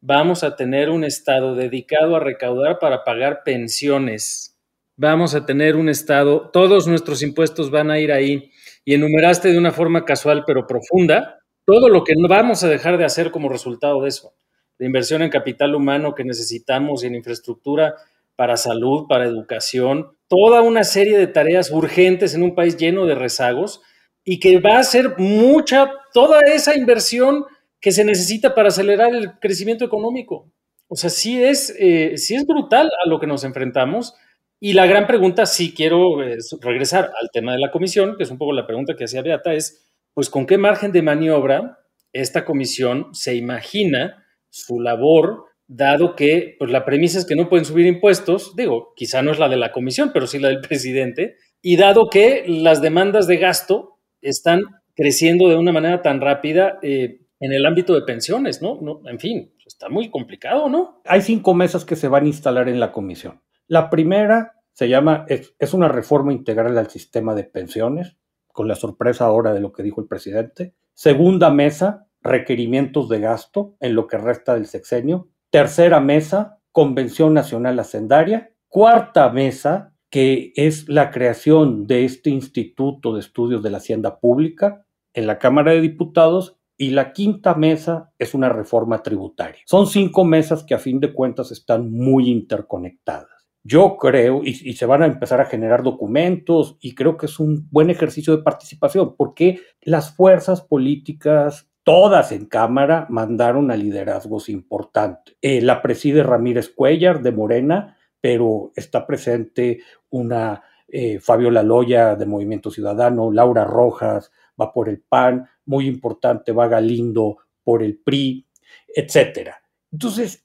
vamos 0.00 0.44
a 0.44 0.56
tener 0.56 0.90
un 0.90 1.04
Estado 1.04 1.54
dedicado 1.54 2.16
a 2.16 2.20
recaudar 2.20 2.78
para 2.78 3.04
pagar 3.04 3.42
pensiones. 3.44 4.58
Vamos 4.96 5.34
a 5.34 5.46
tener 5.46 5.76
un 5.76 5.88
Estado, 5.88 6.50
todos 6.52 6.86
nuestros 6.86 7.22
impuestos 7.22 7.70
van 7.70 7.90
a 7.90 7.98
ir 7.98 8.12
ahí. 8.12 8.50
Y 8.84 8.94
enumeraste 8.94 9.50
de 9.50 9.58
una 9.58 9.72
forma 9.72 10.04
casual 10.04 10.44
pero 10.46 10.66
profunda 10.66 11.38
todo 11.64 11.88
lo 11.88 12.04
que 12.04 12.14
no 12.16 12.28
vamos 12.28 12.62
a 12.62 12.68
dejar 12.68 12.98
de 12.98 13.04
hacer 13.04 13.30
como 13.30 13.48
resultado 13.48 14.02
de 14.02 14.08
eso. 14.08 14.34
La 14.78 14.86
inversión 14.86 15.22
en 15.22 15.30
capital 15.30 15.74
humano 15.74 16.14
que 16.14 16.24
necesitamos 16.24 17.02
y 17.02 17.06
en 17.06 17.14
infraestructura 17.14 17.94
para 18.36 18.56
salud, 18.56 19.06
para 19.08 19.24
educación, 19.24 20.16
toda 20.28 20.60
una 20.60 20.84
serie 20.84 21.16
de 21.16 21.28
tareas 21.28 21.70
urgentes 21.70 22.34
en 22.34 22.42
un 22.42 22.54
país 22.54 22.76
lleno 22.76 23.06
de 23.06 23.14
rezagos 23.14 23.80
y 24.24 24.40
que 24.40 24.58
va 24.58 24.78
a 24.78 24.84
ser 24.84 25.14
mucha, 25.18 25.90
toda 26.12 26.40
esa 26.40 26.74
inversión 26.76 27.44
que 27.80 27.92
se 27.92 28.04
necesita 28.04 28.54
para 28.54 28.68
acelerar 28.68 29.14
el 29.14 29.38
crecimiento 29.38 29.84
económico. 29.84 30.50
O 30.88 30.96
sea, 30.96 31.10
sí 31.10 31.42
es, 31.42 31.74
eh, 31.78 32.16
sí 32.16 32.34
es 32.34 32.46
brutal 32.46 32.86
a 32.86 33.08
lo 33.08 33.20
que 33.20 33.26
nos 33.26 33.44
enfrentamos. 33.44 34.14
Y 34.58 34.72
la 34.72 34.86
gran 34.86 35.06
pregunta, 35.06 35.44
sí 35.44 35.74
quiero 35.74 36.22
eh, 36.22 36.38
regresar 36.62 37.10
al 37.20 37.28
tema 37.30 37.52
de 37.52 37.58
la 37.58 37.70
comisión, 37.70 38.16
que 38.16 38.22
es 38.22 38.30
un 38.30 38.38
poco 38.38 38.52
la 38.52 38.66
pregunta 38.66 38.94
que 38.96 39.04
hacía 39.04 39.20
Beata, 39.20 39.52
es, 39.52 39.86
pues, 40.14 40.30
¿con 40.30 40.46
qué 40.46 40.56
margen 40.56 40.92
de 40.92 41.02
maniobra 41.02 41.78
esta 42.12 42.44
comisión 42.44 43.08
se 43.12 43.34
imagina 43.34 44.24
su 44.48 44.80
labor, 44.80 45.44
dado 45.66 46.14
que 46.14 46.56
pues, 46.58 46.70
la 46.70 46.84
premisa 46.84 47.18
es 47.18 47.26
que 47.26 47.36
no 47.36 47.50
pueden 47.50 47.66
subir 47.66 47.84
impuestos? 47.84 48.56
Digo, 48.56 48.94
quizá 48.96 49.20
no 49.20 49.32
es 49.32 49.38
la 49.38 49.50
de 49.50 49.56
la 49.56 49.72
comisión, 49.72 50.12
pero 50.14 50.26
sí 50.26 50.38
la 50.38 50.48
del 50.48 50.60
presidente. 50.60 51.36
Y 51.60 51.76
dado 51.76 52.08
que 52.08 52.44
las 52.46 52.80
demandas 52.80 53.26
de 53.26 53.36
gasto 53.36 53.93
están 54.28 54.62
creciendo 54.94 55.48
de 55.48 55.56
una 55.56 55.72
manera 55.72 56.02
tan 56.02 56.20
rápida 56.20 56.78
eh, 56.82 57.20
en 57.40 57.52
el 57.52 57.66
ámbito 57.66 57.94
de 57.94 58.02
pensiones, 58.02 58.62
¿no? 58.62 59.02
En 59.06 59.18
fin, 59.18 59.52
está 59.66 59.88
muy 59.88 60.10
complicado, 60.10 60.68
¿no? 60.68 61.00
Hay 61.04 61.20
cinco 61.22 61.54
mesas 61.54 61.84
que 61.84 61.96
se 61.96 62.08
van 62.08 62.24
a 62.24 62.28
instalar 62.28 62.68
en 62.68 62.80
la 62.80 62.92
comisión. 62.92 63.42
La 63.66 63.90
primera 63.90 64.60
se 64.72 64.88
llama, 64.88 65.24
es, 65.28 65.54
es 65.58 65.74
una 65.74 65.88
reforma 65.88 66.32
integral 66.32 66.76
al 66.76 66.90
sistema 66.90 67.34
de 67.34 67.44
pensiones, 67.44 68.16
con 68.48 68.68
la 68.68 68.74
sorpresa 68.74 69.24
ahora 69.24 69.52
de 69.52 69.60
lo 69.60 69.72
que 69.72 69.82
dijo 69.82 70.00
el 70.00 70.06
presidente. 70.06 70.74
Segunda 70.94 71.50
mesa, 71.50 72.06
requerimientos 72.22 73.08
de 73.08 73.20
gasto 73.20 73.76
en 73.80 73.94
lo 73.94 74.06
que 74.06 74.16
resta 74.16 74.54
del 74.54 74.66
sexenio. 74.66 75.28
Tercera 75.50 76.00
mesa, 76.00 76.58
Convención 76.72 77.34
Nacional 77.34 77.78
Hacendaria. 77.78 78.52
Cuarta 78.68 79.30
mesa, 79.30 79.93
que 80.14 80.52
es 80.54 80.88
la 80.88 81.10
creación 81.10 81.88
de 81.88 82.04
este 82.04 82.30
Instituto 82.30 83.14
de 83.14 83.18
Estudios 83.18 83.64
de 83.64 83.70
la 83.70 83.78
Hacienda 83.78 84.20
Pública 84.20 84.86
en 85.12 85.26
la 85.26 85.40
Cámara 85.40 85.72
de 85.72 85.80
Diputados 85.80 86.56
y 86.76 86.90
la 86.90 87.12
quinta 87.12 87.56
mesa 87.56 88.12
es 88.16 88.32
una 88.32 88.48
reforma 88.48 89.02
tributaria. 89.02 89.60
Son 89.66 89.88
cinco 89.88 90.24
mesas 90.24 90.62
que 90.62 90.74
a 90.74 90.78
fin 90.78 91.00
de 91.00 91.12
cuentas 91.12 91.50
están 91.50 91.90
muy 91.90 92.30
interconectadas. 92.30 93.48
Yo 93.64 93.96
creo, 93.96 94.42
y, 94.44 94.54
se 94.74 94.86
van 94.86 95.02
a 95.02 95.06
empezar 95.06 95.40
a 95.40 95.46
generar 95.46 95.82
documentos, 95.82 96.76
y 96.80 96.94
creo 96.94 97.16
que 97.16 97.26
es 97.26 97.40
un 97.40 97.66
buen 97.72 97.90
ejercicio 97.90 98.36
de 98.36 98.44
participación, 98.44 99.16
porque 99.16 99.62
las 99.82 100.14
fuerzas 100.14 100.62
políticas 100.62 101.72
todas 101.82 102.30
en 102.30 102.46
Cámara 102.46 103.08
mandaron 103.10 103.72
a 103.72 103.76
liderazgos 103.76 104.48
importantes. 104.48 105.36
Eh, 105.42 105.60
la 105.60 105.82
preside 105.82 106.22
Ramírez 106.22 106.68
Cuellar 106.68 107.20
de 107.20 107.32
Morena, 107.32 107.96
pero 108.24 108.72
está 108.74 109.06
presente 109.06 109.82
una 110.08 110.62
eh, 110.88 111.20
Fabiola 111.20 111.62
Loya 111.62 112.16
de 112.16 112.24
Movimiento 112.24 112.70
Ciudadano, 112.70 113.30
Laura 113.30 113.66
Rojas 113.66 114.32
va 114.58 114.72
por 114.72 114.88
el 114.88 115.02
PAN, 115.02 115.46
muy 115.66 115.86
importante 115.86 116.50
va 116.52 116.66
Galindo 116.66 117.36
por 117.62 117.82
el 117.82 117.98
PRI, 117.98 118.46
etcétera. 118.88 119.60
Entonces, 119.92 120.42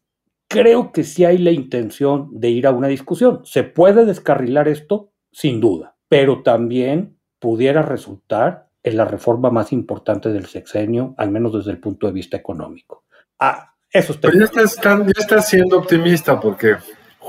creo 0.49 0.91
que 0.91 1.05
sí 1.05 1.23
hay 1.23 1.37
la 1.37 1.51
intención 1.51 2.27
de 2.33 2.49
ir 2.49 2.67
a 2.67 2.71
una 2.71 2.89
discusión. 2.89 3.45
¿Se 3.45 3.63
puede 3.63 4.03
descarrilar 4.03 4.67
esto? 4.67 5.13
Sin 5.31 5.61
duda, 5.61 5.95
pero 6.09 6.43
también 6.43 7.17
pudiera 7.39 7.81
resultar 7.81 8.67
en 8.83 8.97
la 8.97 9.05
reforma 9.05 9.51
más 9.51 9.71
importante 9.71 10.33
del 10.33 10.47
sexenio, 10.47 11.15
al 11.17 11.31
menos 11.31 11.53
desde 11.53 11.71
el 11.71 11.79
punto 11.79 12.07
de 12.07 12.11
vista 12.11 12.35
económico. 12.35 13.05
Ah, 13.39 13.73
eso 13.89 14.11
está. 14.11 14.27
Pero 14.27 14.39
ya 14.39 14.45
estás, 14.47 14.75
ya 14.83 15.21
estás 15.21 15.47
siendo 15.47 15.77
optimista 15.77 16.37
porque 16.41 16.75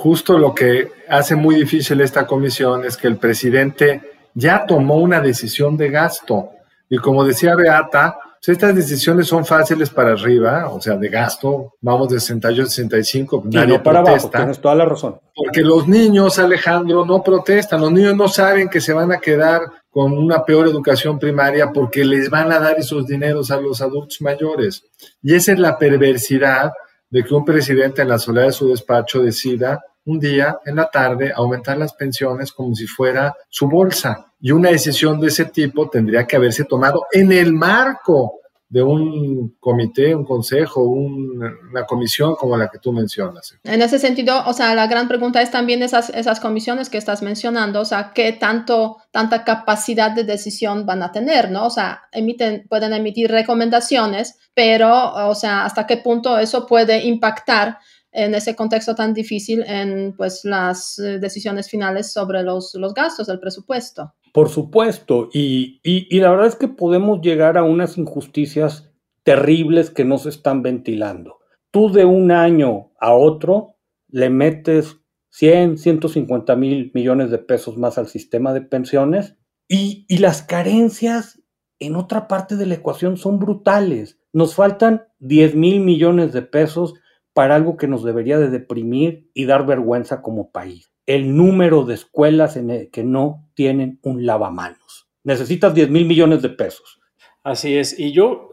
justo 0.00 0.38
lo 0.38 0.54
que 0.54 0.88
hace 1.11 1.37
muy 1.37 1.57
difícil 1.57 2.00
esta 2.00 2.26
comisión 2.26 2.87
es 2.87 2.97
que 2.97 3.07
el 3.07 3.19
presidente 3.19 4.00
ya 4.33 4.64
tomó 4.64 4.97
una 4.97 5.21
decisión 5.21 5.76
de 5.76 5.90
gasto. 5.90 6.52
Y 6.88 6.97
como 6.97 7.23
decía 7.23 7.54
Beata, 7.54 8.19
estas 8.47 8.75
decisiones 8.75 9.26
son 9.26 9.45
fáciles 9.45 9.90
para 9.90 10.12
arriba, 10.12 10.71
o 10.71 10.80
sea, 10.80 10.97
de 10.97 11.11
gasto, 11.11 11.75
vamos 11.83 12.09
de 12.09 12.19
68 12.19 12.62
a 12.62 12.66
65, 12.66 13.42
nadie 13.52 13.76
no 13.76 13.83
para 13.83 14.02
protesta. 14.02 14.28
Abajo, 14.28 14.42
tienes 14.45 14.61
toda 14.62 14.75
la 14.75 14.87
razón. 14.87 15.21
Porque 15.37 15.61
los 15.61 15.87
niños, 15.87 16.38
Alejandro, 16.38 17.04
no 17.04 17.23
protestan, 17.23 17.83
los 17.83 17.92
niños 17.92 18.16
no 18.16 18.26
saben 18.26 18.71
que 18.71 18.80
se 18.80 18.95
van 18.95 19.12
a 19.12 19.19
quedar 19.19 19.61
con 19.90 20.16
una 20.16 20.47
peor 20.47 20.66
educación 20.66 21.19
primaria 21.19 21.73
porque 21.75 22.07
les 22.07 22.30
van 22.30 22.50
a 22.52 22.59
dar 22.59 22.78
esos 22.78 23.07
dineros 23.07 23.50
a 23.50 23.61
los 23.61 23.83
adultos 23.83 24.23
mayores. 24.23 24.83
Y 25.23 25.35
esa 25.35 25.52
es 25.52 25.59
la 25.59 25.76
perversidad 25.76 26.73
de 27.11 27.23
que 27.23 27.35
un 27.35 27.45
presidente 27.45 28.00
en 28.00 28.09
la 28.09 28.19
soledad 28.19 28.47
de 28.47 28.52
su 28.52 28.71
despacho 28.71 29.21
decida 29.21 29.85
un 30.04 30.19
día 30.19 30.59
en 30.64 30.76
la 30.76 30.90
tarde 30.90 31.33
aumentar 31.35 31.76
las 31.78 31.92
pensiones 31.95 32.52
como 32.52 32.75
si 32.75 32.87
fuera 32.87 33.35
su 33.49 33.69
bolsa. 33.69 34.33
Y 34.40 34.52
una 34.52 34.71
decisión 34.71 35.21
de 35.21 35.28
ese 35.28 35.47
tipo 35.47 35.88
tendría 35.88 36.26
que 36.26 36.37
haberse 36.37 36.64
tomado 36.64 37.07
en 37.12 37.33
el 37.33 37.52
marco 37.52 38.40
de 38.71 38.85
un 38.85 39.57
comité, 39.59 40.14
un 40.14 40.25
consejo, 40.25 40.85
una 40.85 41.85
comisión 41.87 42.37
como 42.37 42.57
la 42.57 42.69
que 42.69 42.78
tú 42.78 42.92
mencionas. 42.92 43.59
En 43.64 43.83
ese 43.83 43.99
sentido, 43.99 44.45
o 44.47 44.52
sea, 44.52 44.76
la 44.76 44.87
gran 44.87 45.09
pregunta 45.09 45.42
es 45.42 45.50
también 45.50 45.83
esas, 45.83 46.09
esas 46.11 46.38
comisiones 46.38 46.88
que 46.88 46.97
estás 46.97 47.21
mencionando, 47.21 47.80
o 47.80 47.85
sea, 47.85 48.12
qué 48.14 48.33
tanto, 48.33 48.99
tanta 49.11 49.42
capacidad 49.42 50.12
de 50.12 50.23
decisión 50.23 50.87
van 50.87 51.02
a 51.02 51.11
tener, 51.11 51.50
¿no? 51.50 51.66
O 51.66 51.71
sea, 51.71 52.02
emiten, 52.12 52.64
pueden 52.69 52.92
emitir 52.92 53.28
recomendaciones, 53.28 54.38
pero, 54.54 55.14
o 55.28 55.35
sea, 55.35 55.64
hasta 55.64 55.88
qué 55.88 55.97
punto 55.97 56.38
eso 56.38 56.64
puede 56.64 57.04
impactar 57.04 57.78
en 58.12 58.35
ese 58.35 58.57
contexto 58.57 58.95
tan 58.95 59.14
difícil 59.14 59.62
en 59.67 60.14
pues 60.17 60.45
las 60.45 60.99
eh, 60.99 61.19
decisiones 61.19 61.71
finales 61.71 62.12
sobre 62.12 62.43
los, 62.43 62.75
los 62.75 62.95
gastos 62.95 63.26
del 63.26 63.40
presupuesto. 63.40 64.14
Por 64.33 64.49
supuesto, 64.49 65.29
y, 65.33 65.81
y, 65.83 66.21
la 66.21 66.31
verdad 66.31 66.47
es 66.47 66.55
que 66.55 66.69
podemos 66.69 67.21
llegar 67.21 67.59
a 67.59 67.64
unas 67.64 67.99
injusticias 67.99 68.88
terribles 69.25 69.90
que 69.90 70.05
no 70.05 70.19
se 70.19 70.29
están 70.29 70.62
ventilando. 70.62 71.38
Tú 71.73 71.90
de 71.90 72.05
un 72.05 72.31
año 72.31 72.93
a 73.00 73.12
otro 73.12 73.76
le 74.09 74.31
metes 74.31 74.99
100, 75.31 75.79
150 75.79 76.55
mil 76.57 76.93
millones 76.95 77.31
de 77.31 77.38
pesos 77.38 77.76
más 77.76 77.99
al 77.99 78.07
sistema 78.07 78.52
de 78.52 78.62
pensiones 78.62 79.37
y, 79.69 80.07
y 80.09 80.19
las 80.19 80.43
carencias 80.43 81.40
en 81.81 81.97
otra 81.97 82.29
parte 82.29 82.57
de 82.57 82.67
la 82.67 82.75
ecuación 82.75 83.17
son 83.17 83.38
brutales. 83.38 84.21
Nos 84.33 84.55
faltan 84.55 85.07
10 85.19 85.57
mil 85.57 85.81
millones 85.81 86.33
de 86.33 86.43
pesos 86.43 86.95
para 87.40 87.54
algo 87.54 87.78
que 87.78 87.88
nos 87.88 88.04
debería 88.04 88.38
de 88.38 88.50
deprimir 88.50 89.30
y 89.32 89.47
dar 89.47 89.64
vergüenza 89.64 90.20
como 90.20 90.52
país. 90.52 90.92
El 91.06 91.35
número 91.38 91.87
de 91.87 91.94
escuelas 91.94 92.59
en 92.59 92.90
que 92.90 93.02
no 93.02 93.49
tienen 93.54 93.99
un 94.02 94.26
lavamanos. 94.26 95.09
Necesitas 95.25 95.73
10 95.73 95.88
mil 95.88 96.04
millones 96.04 96.42
de 96.42 96.50
pesos. 96.50 97.00
Así 97.42 97.78
es. 97.78 97.99
Y 97.99 98.12
yo, 98.12 98.52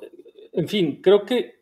en 0.53 0.69
fin, 0.69 1.01
creo 1.01 1.25
que 1.25 1.55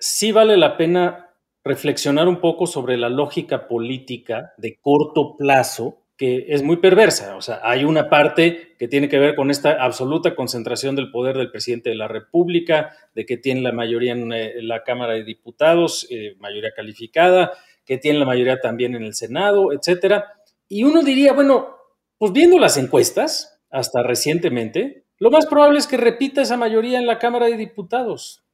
sí 0.00 0.32
vale 0.32 0.56
la 0.56 0.76
pena 0.76 1.36
reflexionar 1.62 2.26
un 2.26 2.40
poco 2.40 2.66
sobre 2.66 2.96
la 2.96 3.08
lógica 3.08 3.68
política 3.68 4.52
de 4.58 4.76
corto 4.80 5.36
plazo 5.36 6.03
que 6.16 6.46
es 6.48 6.62
muy 6.62 6.76
perversa. 6.76 7.36
O 7.36 7.42
sea, 7.42 7.60
hay 7.62 7.84
una 7.84 8.08
parte 8.08 8.76
que 8.78 8.88
tiene 8.88 9.08
que 9.08 9.18
ver 9.18 9.34
con 9.34 9.50
esta 9.50 9.82
absoluta 9.84 10.34
concentración 10.34 10.94
del 10.94 11.10
poder 11.10 11.36
del 11.36 11.50
presidente 11.50 11.90
de 11.90 11.96
la 11.96 12.08
República, 12.08 12.96
de 13.14 13.26
que 13.26 13.36
tiene 13.36 13.62
la 13.62 13.72
mayoría 13.72 14.12
en, 14.12 14.32
eh, 14.32 14.54
la 14.62 14.84
Cámara 14.84 15.14
de 15.14 15.24
Diputados, 15.24 16.06
eh, 16.10 16.36
mayoría 16.38 16.70
calificada, 16.74 17.52
que 17.84 17.98
tiene 17.98 18.20
la 18.20 18.26
mayoría 18.26 18.60
también 18.60 18.94
en 18.94 19.02
el 19.02 19.14
Senado, 19.14 19.72
etcétera. 19.72 20.24
Y 20.68 20.84
uno 20.84 21.02
diría, 21.02 21.32
bueno, 21.32 21.76
pues 22.18 22.32
viendo 22.32 22.58
las 22.58 22.76
encuestas, 22.76 23.60
hasta 23.70 24.02
recientemente, 24.04 25.04
lo 25.18 25.30
más 25.30 25.46
probable 25.46 25.78
es 25.78 25.86
que 25.86 25.96
repita 25.96 26.42
esa 26.42 26.56
mayoría 26.56 26.98
en 26.98 27.06
la 27.06 27.18
Cámara 27.18 27.46
de 27.46 27.56
Diputados. 27.56 28.44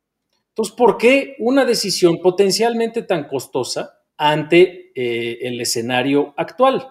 Entonces, 0.48 0.74
¿por 0.74 0.96
qué 0.96 1.36
una 1.38 1.64
decisión 1.64 2.20
potencialmente 2.22 3.02
tan 3.02 3.28
costosa 3.28 4.00
ante 4.16 4.92
eh, 4.94 5.38
el 5.42 5.60
escenario 5.60 6.34
actual? 6.36 6.88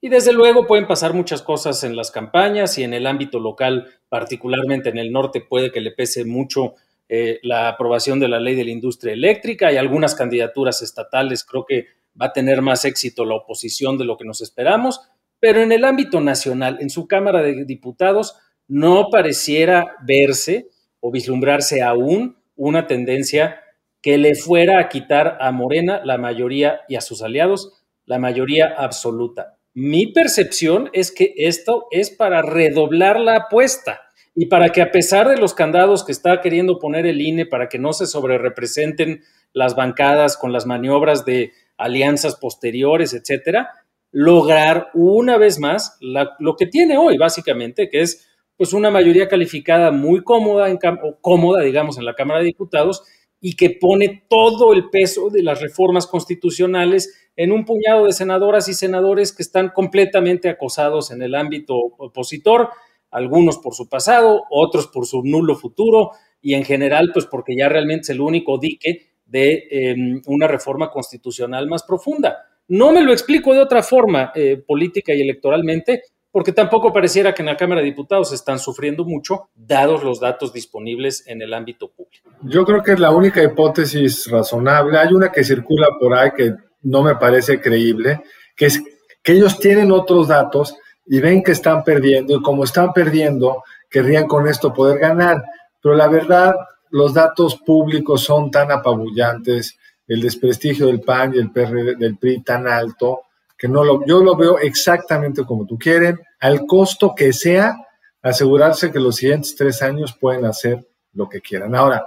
Y 0.00 0.08
desde 0.08 0.32
luego 0.32 0.66
pueden 0.66 0.86
pasar 0.86 1.12
muchas 1.12 1.42
cosas 1.42 1.82
en 1.82 1.96
las 1.96 2.12
campañas 2.12 2.78
y 2.78 2.84
en 2.84 2.94
el 2.94 3.06
ámbito 3.06 3.40
local, 3.40 3.88
particularmente 4.08 4.90
en 4.90 4.98
el 4.98 5.10
norte, 5.10 5.40
puede 5.40 5.72
que 5.72 5.80
le 5.80 5.90
pese 5.90 6.24
mucho 6.24 6.74
eh, 7.08 7.40
la 7.42 7.68
aprobación 7.68 8.20
de 8.20 8.28
la 8.28 8.38
ley 8.38 8.54
de 8.54 8.64
la 8.64 8.70
industria 8.70 9.12
eléctrica 9.12 9.72
y 9.72 9.76
algunas 9.76 10.14
candidaturas 10.14 10.82
estatales. 10.82 11.44
Creo 11.44 11.64
que 11.66 11.86
va 12.20 12.26
a 12.26 12.32
tener 12.32 12.62
más 12.62 12.84
éxito 12.84 13.24
la 13.24 13.34
oposición 13.34 13.98
de 13.98 14.04
lo 14.04 14.16
que 14.16 14.24
nos 14.24 14.40
esperamos, 14.40 15.00
pero 15.40 15.62
en 15.62 15.72
el 15.72 15.84
ámbito 15.84 16.20
nacional, 16.20 16.78
en 16.80 16.90
su 16.90 17.08
Cámara 17.08 17.42
de 17.42 17.64
Diputados, 17.64 18.36
no 18.68 19.08
pareciera 19.10 19.96
verse 20.06 20.68
o 21.00 21.10
vislumbrarse 21.10 21.82
aún 21.82 22.36
una 22.54 22.86
tendencia 22.86 23.62
que 24.00 24.16
le 24.18 24.36
fuera 24.36 24.78
a 24.78 24.88
quitar 24.88 25.38
a 25.40 25.50
Morena 25.50 26.02
la 26.04 26.18
mayoría 26.18 26.82
y 26.88 26.94
a 26.96 27.00
sus 27.00 27.22
aliados 27.22 27.82
la 28.04 28.18
mayoría 28.18 28.74
absoluta. 28.76 29.57
Mi 29.80 30.08
percepción 30.08 30.90
es 30.92 31.12
que 31.12 31.34
esto 31.36 31.86
es 31.92 32.10
para 32.10 32.42
redoblar 32.42 33.20
la 33.20 33.36
apuesta 33.36 34.00
y 34.34 34.46
para 34.46 34.70
que 34.70 34.82
a 34.82 34.90
pesar 34.90 35.28
de 35.28 35.36
los 35.36 35.54
candados 35.54 36.04
que 36.04 36.10
está 36.10 36.40
queriendo 36.40 36.80
poner 36.80 37.06
el 37.06 37.20
INE 37.20 37.46
para 37.46 37.68
que 37.68 37.78
no 37.78 37.92
se 37.92 38.08
sobrerepresenten 38.08 39.22
las 39.52 39.76
bancadas 39.76 40.36
con 40.36 40.52
las 40.52 40.66
maniobras 40.66 41.24
de 41.24 41.52
alianzas 41.76 42.34
posteriores, 42.34 43.14
etcétera, 43.14 43.70
lograr 44.10 44.88
una 44.94 45.38
vez 45.38 45.60
más 45.60 45.96
lo 46.00 46.56
que 46.56 46.66
tiene 46.66 46.98
hoy, 46.98 47.16
básicamente, 47.16 47.88
que 47.88 48.00
es 48.00 48.28
pues 48.56 48.72
una 48.72 48.90
mayoría 48.90 49.28
calificada 49.28 49.92
muy 49.92 50.24
cómoda, 50.24 50.68
en, 50.70 50.80
cómoda, 51.20 51.62
digamos, 51.62 51.98
en 51.98 52.04
la 52.04 52.16
Cámara 52.16 52.40
de 52.40 52.46
Diputados 52.46 53.04
y 53.40 53.54
que 53.54 53.70
pone 53.70 54.24
todo 54.28 54.72
el 54.72 54.90
peso 54.90 55.30
de 55.30 55.44
las 55.44 55.60
reformas 55.60 56.08
constitucionales 56.08 57.27
en 57.38 57.52
un 57.52 57.64
puñado 57.64 58.06
de 58.06 58.12
senadoras 58.12 58.68
y 58.68 58.74
senadores 58.74 59.32
que 59.32 59.44
están 59.44 59.68
completamente 59.68 60.48
acosados 60.48 61.12
en 61.12 61.22
el 61.22 61.36
ámbito 61.36 61.76
opositor, 61.76 62.70
algunos 63.12 63.58
por 63.58 63.74
su 63.74 63.88
pasado, 63.88 64.42
otros 64.50 64.88
por 64.88 65.06
su 65.06 65.22
nulo 65.22 65.54
futuro 65.54 66.10
y 66.42 66.54
en 66.54 66.64
general 66.64 67.10
pues 67.14 67.26
porque 67.26 67.56
ya 67.56 67.68
realmente 67.68 68.02
es 68.02 68.10
el 68.10 68.20
único 68.20 68.58
dique 68.58 69.12
de 69.24 69.68
em, 69.70 70.20
una 70.26 70.48
reforma 70.48 70.90
constitucional 70.90 71.68
más 71.68 71.84
profunda. 71.84 72.38
No 72.66 72.90
me 72.90 73.04
lo 73.04 73.12
explico 73.12 73.54
de 73.54 73.60
otra 73.60 73.84
forma 73.84 74.32
eh, 74.34 74.60
política 74.66 75.14
y 75.14 75.20
electoralmente, 75.22 76.02
porque 76.32 76.52
tampoco 76.52 76.92
pareciera 76.92 77.32
que 77.34 77.42
en 77.42 77.46
la 77.46 77.56
Cámara 77.56 77.82
de 77.82 77.86
Diputados 77.86 78.32
están 78.32 78.58
sufriendo 78.58 79.04
mucho, 79.04 79.48
dados 79.54 80.02
los 80.02 80.18
datos 80.18 80.52
disponibles 80.52 81.24
en 81.28 81.40
el 81.40 81.54
ámbito 81.54 81.88
público. 81.88 82.30
Yo 82.42 82.64
creo 82.64 82.82
que 82.82 82.92
es 82.92 83.00
la 83.00 83.12
única 83.12 83.42
hipótesis 83.42 84.28
razonable. 84.28 84.98
Hay 84.98 85.14
una 85.14 85.30
que 85.30 85.44
circula 85.44 85.86
por 86.00 86.14
ahí 86.14 86.30
que 86.36 86.67
no 86.88 87.02
me 87.02 87.16
parece 87.16 87.60
creíble, 87.60 88.22
que 88.56 88.66
es 88.66 88.82
que 89.22 89.32
ellos 89.32 89.58
tienen 89.58 89.92
otros 89.92 90.28
datos 90.28 90.74
y 91.06 91.20
ven 91.20 91.42
que 91.42 91.52
están 91.52 91.84
perdiendo 91.84 92.36
y 92.36 92.42
como 92.42 92.64
están 92.64 92.92
perdiendo, 92.92 93.62
querrían 93.88 94.26
con 94.26 94.46
esto 94.48 94.72
poder 94.72 94.98
ganar. 94.98 95.42
Pero 95.82 95.94
la 95.94 96.08
verdad, 96.08 96.54
los 96.90 97.14
datos 97.14 97.56
públicos 97.56 98.22
son 98.22 98.50
tan 98.50 98.70
apabullantes, 98.70 99.78
el 100.06 100.22
desprestigio 100.22 100.86
del 100.86 101.00
PAN 101.00 101.34
y 101.34 101.38
el 101.38 101.50
PRD, 101.50 101.96
del 101.96 102.16
PRI 102.16 102.42
tan 102.42 102.66
alto, 102.66 103.22
que 103.56 103.68
no 103.68 103.84
lo, 103.84 104.06
yo 104.06 104.22
lo 104.22 104.36
veo 104.36 104.58
exactamente 104.58 105.44
como 105.44 105.66
tú 105.66 105.78
quieren, 105.78 106.20
al 106.40 106.64
costo 106.66 107.14
que 107.14 107.32
sea, 107.32 107.76
asegurarse 108.22 108.90
que 108.90 109.00
los 109.00 109.16
siguientes 109.16 109.54
tres 109.56 109.82
años 109.82 110.16
pueden 110.18 110.44
hacer 110.44 110.86
lo 111.12 111.28
que 111.28 111.40
quieran. 111.40 111.74
Ahora, 111.74 112.06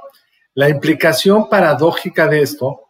la 0.54 0.70
implicación 0.70 1.50
paradójica 1.50 2.28
de 2.28 2.42
esto 2.42 2.82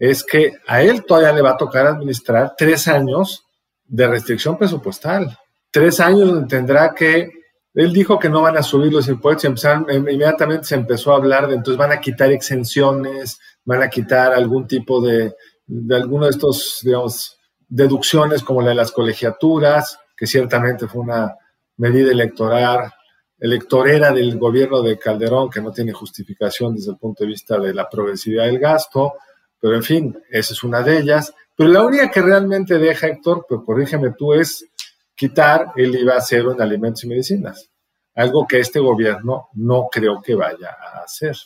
es 0.00 0.24
que 0.24 0.54
a 0.66 0.82
él 0.82 1.04
todavía 1.04 1.32
le 1.32 1.42
va 1.42 1.50
a 1.50 1.56
tocar 1.58 1.86
administrar 1.86 2.54
tres 2.56 2.88
años 2.88 3.44
de 3.84 4.06
restricción 4.06 4.56
presupuestal. 4.56 5.38
Tres 5.70 6.00
años 6.00 6.26
donde 6.26 6.48
tendrá 6.48 6.94
que, 6.94 7.28
él 7.74 7.92
dijo 7.92 8.18
que 8.18 8.30
no 8.30 8.40
van 8.40 8.56
a 8.56 8.62
subir 8.62 8.92
los 8.92 9.08
impuestos 9.08 9.44
y 9.44 9.48
empezaron, 9.48 9.86
inmediatamente 9.92 10.64
se 10.64 10.74
empezó 10.74 11.12
a 11.12 11.16
hablar 11.16 11.46
de 11.46 11.56
entonces 11.56 11.78
van 11.78 11.92
a 11.92 12.00
quitar 12.00 12.32
exenciones, 12.32 13.38
van 13.64 13.82
a 13.82 13.90
quitar 13.90 14.32
algún 14.32 14.66
tipo 14.66 15.02
de, 15.02 15.34
de 15.66 15.96
alguno 15.96 16.24
de 16.24 16.30
estos, 16.30 16.80
digamos, 16.82 17.38
deducciones 17.68 18.42
como 18.42 18.62
la 18.62 18.70
de 18.70 18.76
las 18.76 18.92
colegiaturas, 18.92 19.98
que 20.16 20.26
ciertamente 20.26 20.88
fue 20.88 21.02
una 21.02 21.36
medida 21.76 22.10
electoral, 22.10 22.90
electorera 23.38 24.12
del 24.12 24.38
gobierno 24.38 24.80
de 24.80 24.98
Calderón 24.98 25.50
que 25.50 25.60
no 25.60 25.72
tiene 25.72 25.92
justificación 25.92 26.74
desde 26.74 26.92
el 26.92 26.98
punto 26.98 27.24
de 27.24 27.28
vista 27.28 27.58
de 27.58 27.74
la 27.74 27.88
progresividad 27.88 28.46
del 28.46 28.58
gasto, 28.58 29.14
pero 29.60 29.76
en 29.76 29.82
fin, 29.82 30.18
esa 30.30 30.54
es 30.54 30.62
una 30.64 30.82
de 30.82 30.98
ellas. 30.98 31.34
Pero 31.56 31.70
la 31.70 31.84
única 31.84 32.10
que 32.10 32.22
realmente 32.22 32.78
deja, 32.78 33.06
Héctor, 33.06 33.44
pues 33.48 33.60
corrígeme 33.64 34.12
tú, 34.16 34.32
es 34.32 34.64
quitar 35.14 35.72
el 35.76 35.94
IVA 35.94 36.20
cero 36.20 36.52
en 36.52 36.62
alimentos 36.62 37.04
y 37.04 37.08
medicinas. 37.08 37.70
Algo 38.14 38.46
que 38.46 38.58
este 38.58 38.80
gobierno 38.80 39.48
no 39.54 39.88
creo 39.92 40.22
que 40.22 40.34
vaya 40.34 40.70
a 40.70 41.02
hacer. 41.04 41.36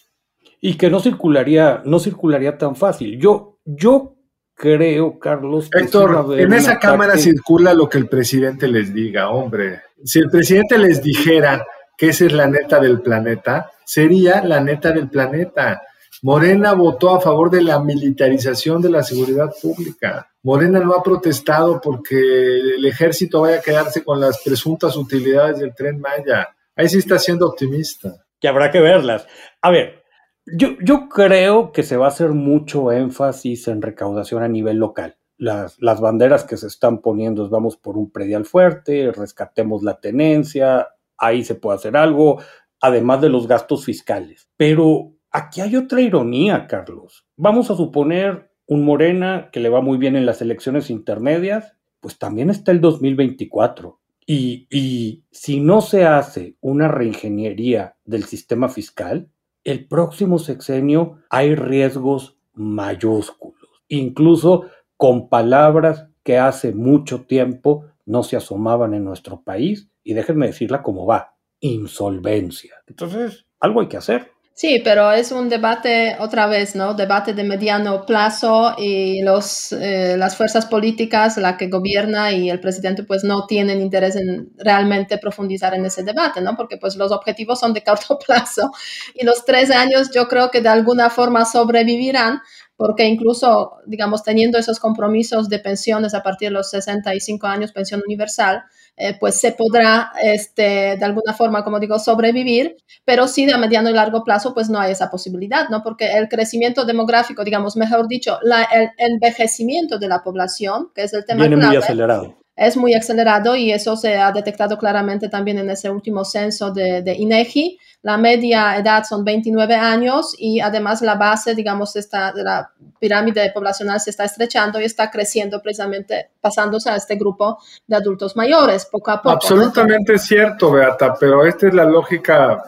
Y 0.61 0.77
que 0.77 0.88
no 0.88 1.00
circularía, 1.00 1.83
no 1.85 1.98
circularía 1.98 2.57
tan 2.57 2.77
fácil. 2.77 3.18
Yo, 3.18 3.59
yo 3.64 4.14
creo, 4.55 5.18
Carlos. 5.18 5.68
Héctor, 5.72 6.38
en 6.38 6.53
esa 6.53 6.79
Cámara 6.79 7.18
circula 7.18 7.74
lo 7.74 7.88
que 7.88 7.98
el 7.98 8.09
presidente 8.09 8.68
les 8.68 8.94
diga, 8.94 9.31
hombre. 9.31 9.83
Si 10.05 10.20
el 10.20 10.31
presidente 10.31 10.79
les 10.79 11.03
dijera 11.03 11.66
que 11.96 12.09
esa 12.11 12.27
es 12.27 12.33
la 12.33 12.46
neta 12.46 12.81
del 12.81 13.03
planeta, 13.03 13.70
sería 13.85 14.42
la 14.44 14.61
neta 14.61 14.92
del 14.92 15.09
planeta. 15.09 15.83
Morena 16.24 16.72
votó 16.72 17.14
a 17.14 17.20
favor 17.20 17.50
de 17.50 17.60
la 17.60 17.78
militarización 17.80 18.80
de 18.80 18.88
la 18.88 19.02
seguridad 19.02 19.52
pública. 19.60 20.26
Morena 20.42 20.80
no 20.80 20.94
ha 20.94 21.02
protestado 21.02 21.82
porque 21.82 22.16
el 22.18 22.87
ejército 22.87 23.42
vaya 23.42 23.58
a 23.58 23.60
quedarse 23.60 24.02
con 24.02 24.18
las 24.18 24.42
presuntas 24.42 24.96
utilidades 24.96 25.58
del 25.58 25.74
tren 25.74 26.00
Maya. 26.00 26.48
Ahí 26.74 26.88
sí 26.88 26.96
está 26.96 27.18
siendo 27.18 27.46
optimista. 27.46 28.24
Que 28.40 28.48
habrá 28.48 28.70
que 28.70 28.80
verlas. 28.80 29.26
A 29.60 29.70
ver, 29.70 30.02
yo, 30.46 30.68
yo 30.82 31.10
creo 31.10 31.72
que 31.72 31.82
se 31.82 31.98
va 31.98 32.06
a 32.06 32.08
hacer 32.08 32.30
mucho 32.30 32.90
énfasis 32.90 33.68
en 33.68 33.82
recaudación 33.82 34.42
a 34.42 34.48
nivel 34.48 34.78
local. 34.78 35.18
Las, 35.37 35.76
las, 35.78 36.00
banderas 36.00 36.44
que 36.44 36.56
se 36.56 36.68
están 36.68 37.02
poniendo 37.02 37.44
es 37.44 37.50
vamos 37.50 37.76
por 37.76 37.98
un 37.98 38.10
predial 38.10 38.46
fuerte, 38.46 39.12
rescatemos 39.12 39.82
la 39.82 40.00
tenencia, 40.00 40.88
ahí 41.18 41.44
se 41.44 41.54
puede 41.54 41.76
hacer 41.76 41.98
algo, 41.98 42.40
además 42.80 43.20
de 43.20 43.28
los 43.28 43.46
gastos 43.46 43.84
fiscales. 43.84 44.48
Pero 44.56 45.13
aquí 45.35 45.61
hay 45.61 45.77
otra 45.77 46.01
ironía, 46.01 46.66
Carlos. 46.68 47.27
Vamos 47.37 47.70
a 47.70 47.77
suponer 47.77 48.53
un 48.66 48.85
Morena 48.85 49.51
que 49.53 49.61
le 49.61 49.68
va 49.68 49.83
muy 49.83 49.99
bien 49.99 50.16
en 50.16 50.25
las 50.25 50.40
elecciones 50.40 50.88
intermedias, 50.88 51.77
pues 52.01 52.18
también 52.18 52.51
está 52.51 52.70
el 52.70 52.81
2024. 52.81 54.01
Y, 54.27 54.68
y 54.70 55.25
si 55.33 55.61
no 55.61 55.81
se 55.83 56.07
hace 56.07 56.57
una 56.61 56.88
reingeniería 56.88 57.97
del 58.05 58.25
sistema 58.25 58.68
fiscal, 58.68 59.29
el 59.64 59.87
próximo 59.87 60.38
sexenio 60.38 61.18
hay 61.29 61.57
riesgos 61.57 62.38
mayúsculos, 62.55 63.83
incluso 63.88 64.66
con 64.97 65.29
palabras 65.29 66.07
que 66.23 66.38
hace 66.38 66.73
mucho 66.73 67.23
tiempo 67.23 67.87
no 68.07 68.23
se 68.23 68.37
asomaban 68.37 68.94
en 68.94 69.05
nuestro 69.05 69.42
país, 69.42 69.90
y 70.05 70.14
déjenme 70.14 70.47
decirla 70.47 70.83
como 70.83 71.07
va, 71.07 71.35
insolvencia. 71.61 72.75
Entonces, 72.87 73.47
algo 73.59 73.81
hay 73.81 73.88
que 73.88 73.97
hacer. 73.97 74.34
Sí, 74.56 74.80
pero 74.84 75.10
es 75.10 75.32
un 75.32 75.48
debate 75.48 76.16
otra 76.20 76.46
vez, 76.46 76.76
¿no? 76.76 76.94
Debate 76.94 77.34
de 77.34 77.42
mediano 77.42 78.06
plazo 78.06 78.76
y 78.78 79.20
los, 79.22 79.72
eh, 79.72 80.14
las 80.16 80.36
fuerzas 80.36 80.66
políticas, 80.66 81.36
la 81.38 81.56
que 81.56 81.66
gobierna 81.66 82.30
y 82.30 82.48
el 82.50 82.60
presidente, 82.60 83.02
pues 83.02 83.24
no 83.24 83.46
tienen 83.46 83.80
interés 83.80 84.14
en 84.14 84.52
realmente 84.56 85.18
profundizar 85.18 85.74
en 85.74 85.84
ese 85.86 86.04
debate, 86.04 86.40
¿no? 86.40 86.54
Porque 86.56 86.76
pues 86.76 86.94
los 86.94 87.10
objetivos 87.10 87.58
son 87.58 87.72
de 87.72 87.82
corto 87.82 88.16
plazo 88.26 88.70
y 89.14 89.24
los 89.24 89.44
tres 89.44 89.72
años 89.72 90.10
yo 90.14 90.28
creo 90.28 90.52
que 90.52 90.60
de 90.60 90.68
alguna 90.68 91.10
forma 91.10 91.44
sobrevivirán, 91.46 92.40
porque 92.76 93.06
incluso, 93.06 93.78
digamos, 93.86 94.22
teniendo 94.22 94.56
esos 94.58 94.78
compromisos 94.78 95.48
de 95.48 95.58
pensiones 95.58 96.14
a 96.14 96.22
partir 96.22 96.50
de 96.50 96.54
los 96.54 96.70
65 96.70 97.48
años, 97.48 97.72
pensión 97.72 98.02
universal, 98.06 98.62
eh, 98.96 99.16
pues 99.18 99.40
se 99.40 99.52
podrá, 99.52 100.12
este, 100.22 100.96
de 100.96 101.04
alguna 101.04 101.35
forma, 101.35 101.64
como 101.64 101.80
digo, 101.80 101.98
sobrevivir, 101.98 102.76
pero 103.04 103.26
sí 103.26 103.46
de 103.46 103.57
mediano 103.59 103.90
y 103.90 103.92
largo 103.92 104.22
plazo, 104.22 104.54
pues 104.54 104.68
no 104.70 104.78
hay 104.78 104.92
esa 104.92 105.11
posibilidad, 105.11 105.68
¿no? 105.68 105.83
Porque 105.83 106.12
el 106.12 106.28
crecimiento 106.28 106.85
demográfico, 106.85 107.44
digamos, 107.44 107.76
mejor 107.76 108.07
dicho, 108.09 108.38
la, 108.42 108.62
el 108.64 108.90
envejecimiento 108.98 109.98
de 109.98 110.09
la 110.09 110.22
población, 110.22 110.90
que 110.94 111.02
es 111.02 111.12
el 111.12 111.24
tema 111.24 111.46
Viene 111.46 111.57
muy 111.57 111.76
acelerado 111.76 112.43
es 112.56 112.76
muy 112.76 112.94
acelerado 112.94 113.56
y 113.56 113.72
eso 113.72 113.96
se 113.96 114.16
ha 114.16 114.30
detectado 114.30 114.78
claramente 114.78 115.28
también 115.28 115.58
en 115.58 115.70
ese 115.70 115.90
último 115.90 116.24
censo 116.24 116.70
de, 116.70 117.02
de, 117.02 117.14
INEGI. 117.14 117.78
La 118.02 118.16
media 118.16 118.76
edad 118.76 119.02
son 119.04 119.24
29 119.24 119.74
años 119.74 120.34
y 120.38 120.60
además 120.60 121.02
la 121.02 121.16
base, 121.16 121.54
digamos, 121.54 121.96
está, 121.96 122.32
de 122.32 122.44
la 122.44 122.70
pirámide 123.00 123.50
poblacional 123.52 123.98
se 124.00 124.10
está 124.10 124.24
estrechando 124.24 124.80
y 124.80 124.84
está 124.84 125.10
creciendo 125.10 125.60
precisamente 125.60 126.30
pasándose 126.40 126.90
a 126.90 126.96
este 126.96 127.16
grupo 127.16 127.58
de 127.86 127.96
adultos 127.96 128.36
mayores 128.36 128.86
poco 128.86 129.10
a 129.10 129.20
poco. 129.20 129.34
Absolutamente 129.34 130.18
cierto, 130.18 130.70
Beata, 130.70 131.14
pero 131.18 131.44
esta 131.44 131.68
es 131.68 131.74
la 131.74 131.84
lógica 131.84 132.62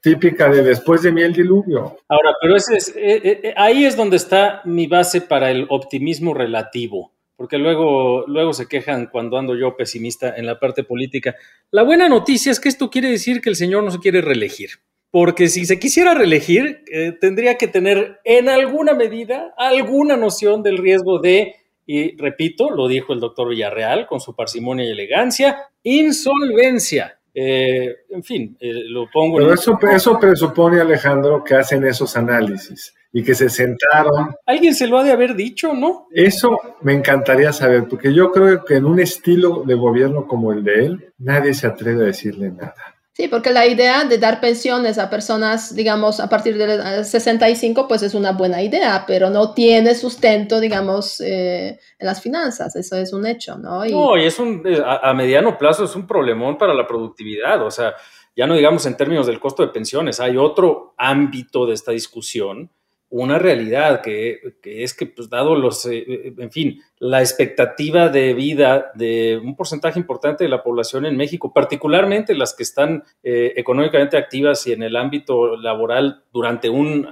típica 0.00 0.48
de 0.48 0.62
después 0.62 1.02
de 1.02 1.10
mí 1.10 1.22
el 1.22 1.32
diluvio. 1.32 1.96
Ahora, 2.08 2.30
pero 2.40 2.56
ese 2.56 2.76
es, 2.76 2.88
eh, 2.90 3.40
eh, 3.42 3.54
ahí 3.56 3.84
es 3.84 3.96
donde 3.96 4.16
está 4.16 4.60
mi 4.64 4.86
base 4.86 5.20
para 5.20 5.50
el 5.50 5.66
optimismo 5.70 6.34
relativo 6.34 7.11
porque 7.36 7.58
luego, 7.58 8.24
luego 8.26 8.52
se 8.52 8.68
quejan 8.68 9.06
cuando 9.06 9.38
ando 9.38 9.56
yo 9.56 9.76
pesimista 9.76 10.36
en 10.36 10.46
la 10.46 10.58
parte 10.58 10.84
política. 10.84 11.34
La 11.70 11.82
buena 11.82 12.08
noticia 12.08 12.52
es 12.52 12.60
que 12.60 12.68
esto 12.68 12.90
quiere 12.90 13.10
decir 13.10 13.40
que 13.40 13.50
el 13.50 13.56
señor 13.56 13.84
no 13.84 13.90
se 13.90 13.98
quiere 13.98 14.20
reelegir, 14.20 14.70
porque 15.10 15.48
si 15.48 15.66
se 15.66 15.78
quisiera 15.78 16.14
reelegir, 16.14 16.84
eh, 16.92 17.12
tendría 17.20 17.56
que 17.56 17.68
tener 17.68 18.20
en 18.24 18.48
alguna 18.48 18.94
medida 18.94 19.54
alguna 19.56 20.16
noción 20.16 20.62
del 20.62 20.78
riesgo 20.78 21.18
de, 21.18 21.56
y 21.86 22.16
repito, 22.16 22.70
lo 22.70 22.88
dijo 22.88 23.12
el 23.12 23.20
doctor 23.20 23.48
Villarreal 23.48 24.06
con 24.06 24.20
su 24.20 24.34
parsimonia 24.34 24.84
y 24.84 24.90
elegancia, 24.90 25.68
insolvencia. 25.82 27.18
Eh, 27.34 27.96
en 28.10 28.22
fin, 28.22 28.56
eh, 28.60 28.84
lo 28.88 29.08
pongo. 29.10 29.38
Pero 29.38 29.54
eso, 29.54 29.78
eso 29.90 30.18
presupone, 30.18 30.80
Alejandro, 30.80 31.42
que 31.42 31.54
hacen 31.54 31.82
esos 31.84 32.14
análisis 32.16 32.94
y 33.12 33.22
que 33.22 33.34
se 33.34 33.50
sentaron. 33.50 34.34
Alguien 34.46 34.74
se 34.74 34.86
lo 34.86 34.98
ha 34.98 35.04
de 35.04 35.12
haber 35.12 35.34
dicho, 35.34 35.74
¿no? 35.74 36.06
Eso 36.10 36.58
me 36.80 36.94
encantaría 36.94 37.52
saber, 37.52 37.86
porque 37.88 38.14
yo 38.14 38.30
creo 38.30 38.64
que 38.64 38.76
en 38.76 38.86
un 38.86 39.00
estilo 39.00 39.62
de 39.66 39.74
gobierno 39.74 40.26
como 40.26 40.52
el 40.52 40.64
de 40.64 40.86
él, 40.86 41.12
nadie 41.18 41.52
se 41.54 41.66
atreve 41.66 42.04
a 42.04 42.06
decirle 42.06 42.50
nada. 42.50 42.74
Sí, 43.14 43.28
porque 43.28 43.50
la 43.50 43.66
idea 43.66 44.04
de 44.04 44.16
dar 44.16 44.40
pensiones 44.40 44.98
a 44.98 45.10
personas, 45.10 45.74
digamos, 45.74 46.18
a 46.18 46.30
partir 46.30 46.56
de 46.56 47.04
65, 47.04 47.86
pues 47.86 48.02
es 48.02 48.14
una 48.14 48.32
buena 48.32 48.62
idea, 48.62 49.04
pero 49.06 49.28
no 49.28 49.52
tiene 49.52 49.94
sustento, 49.94 50.60
digamos, 50.60 51.20
eh, 51.20 51.78
en 51.98 52.06
las 52.06 52.22
finanzas. 52.22 52.74
Eso 52.74 52.96
es 52.96 53.12
un 53.12 53.26
hecho, 53.26 53.58
¿no? 53.58 53.84
Y... 53.84 53.92
No, 53.92 54.16
y 54.16 54.24
es 54.24 54.38
un, 54.38 54.62
eh, 54.64 54.82
a, 54.82 55.12
mediano 55.12 55.58
plazo 55.58 55.84
es 55.84 55.94
un 55.94 56.06
problemón 56.06 56.56
para 56.56 56.72
la 56.72 56.86
productividad. 56.86 57.62
O 57.62 57.70
sea, 57.70 57.94
ya 58.34 58.46
no 58.46 58.54
digamos 58.54 58.86
en 58.86 58.96
términos 58.96 59.26
del 59.26 59.38
costo 59.38 59.62
de 59.62 59.68
pensiones, 59.68 60.18
hay 60.18 60.38
otro 60.38 60.94
ámbito 60.96 61.66
de 61.66 61.74
esta 61.74 61.92
discusión 61.92 62.70
una 63.12 63.38
realidad 63.38 64.00
que, 64.00 64.40
es 64.64 64.94
que, 64.94 65.04
pues, 65.04 65.28
dado 65.28 65.54
los, 65.54 65.84
eh, 65.84 65.98
eh, 65.98 66.34
en 66.38 66.50
fin, 66.50 66.80
la 66.98 67.20
expectativa 67.20 68.08
de 68.08 68.32
vida 68.32 68.90
de 68.94 69.38
un 69.42 69.54
porcentaje 69.54 70.00
importante 70.00 70.44
de 70.44 70.50
la 70.50 70.62
población 70.62 71.04
en 71.04 71.18
México, 71.18 71.52
particularmente 71.52 72.34
las 72.34 72.54
que 72.54 72.62
están 72.62 73.04
eh, 73.22 73.52
económicamente 73.56 74.16
activas 74.16 74.66
y 74.66 74.72
en 74.72 74.82
el 74.82 74.96
ámbito 74.96 75.58
laboral 75.58 76.24
durante 76.32 76.70
un 76.70 77.06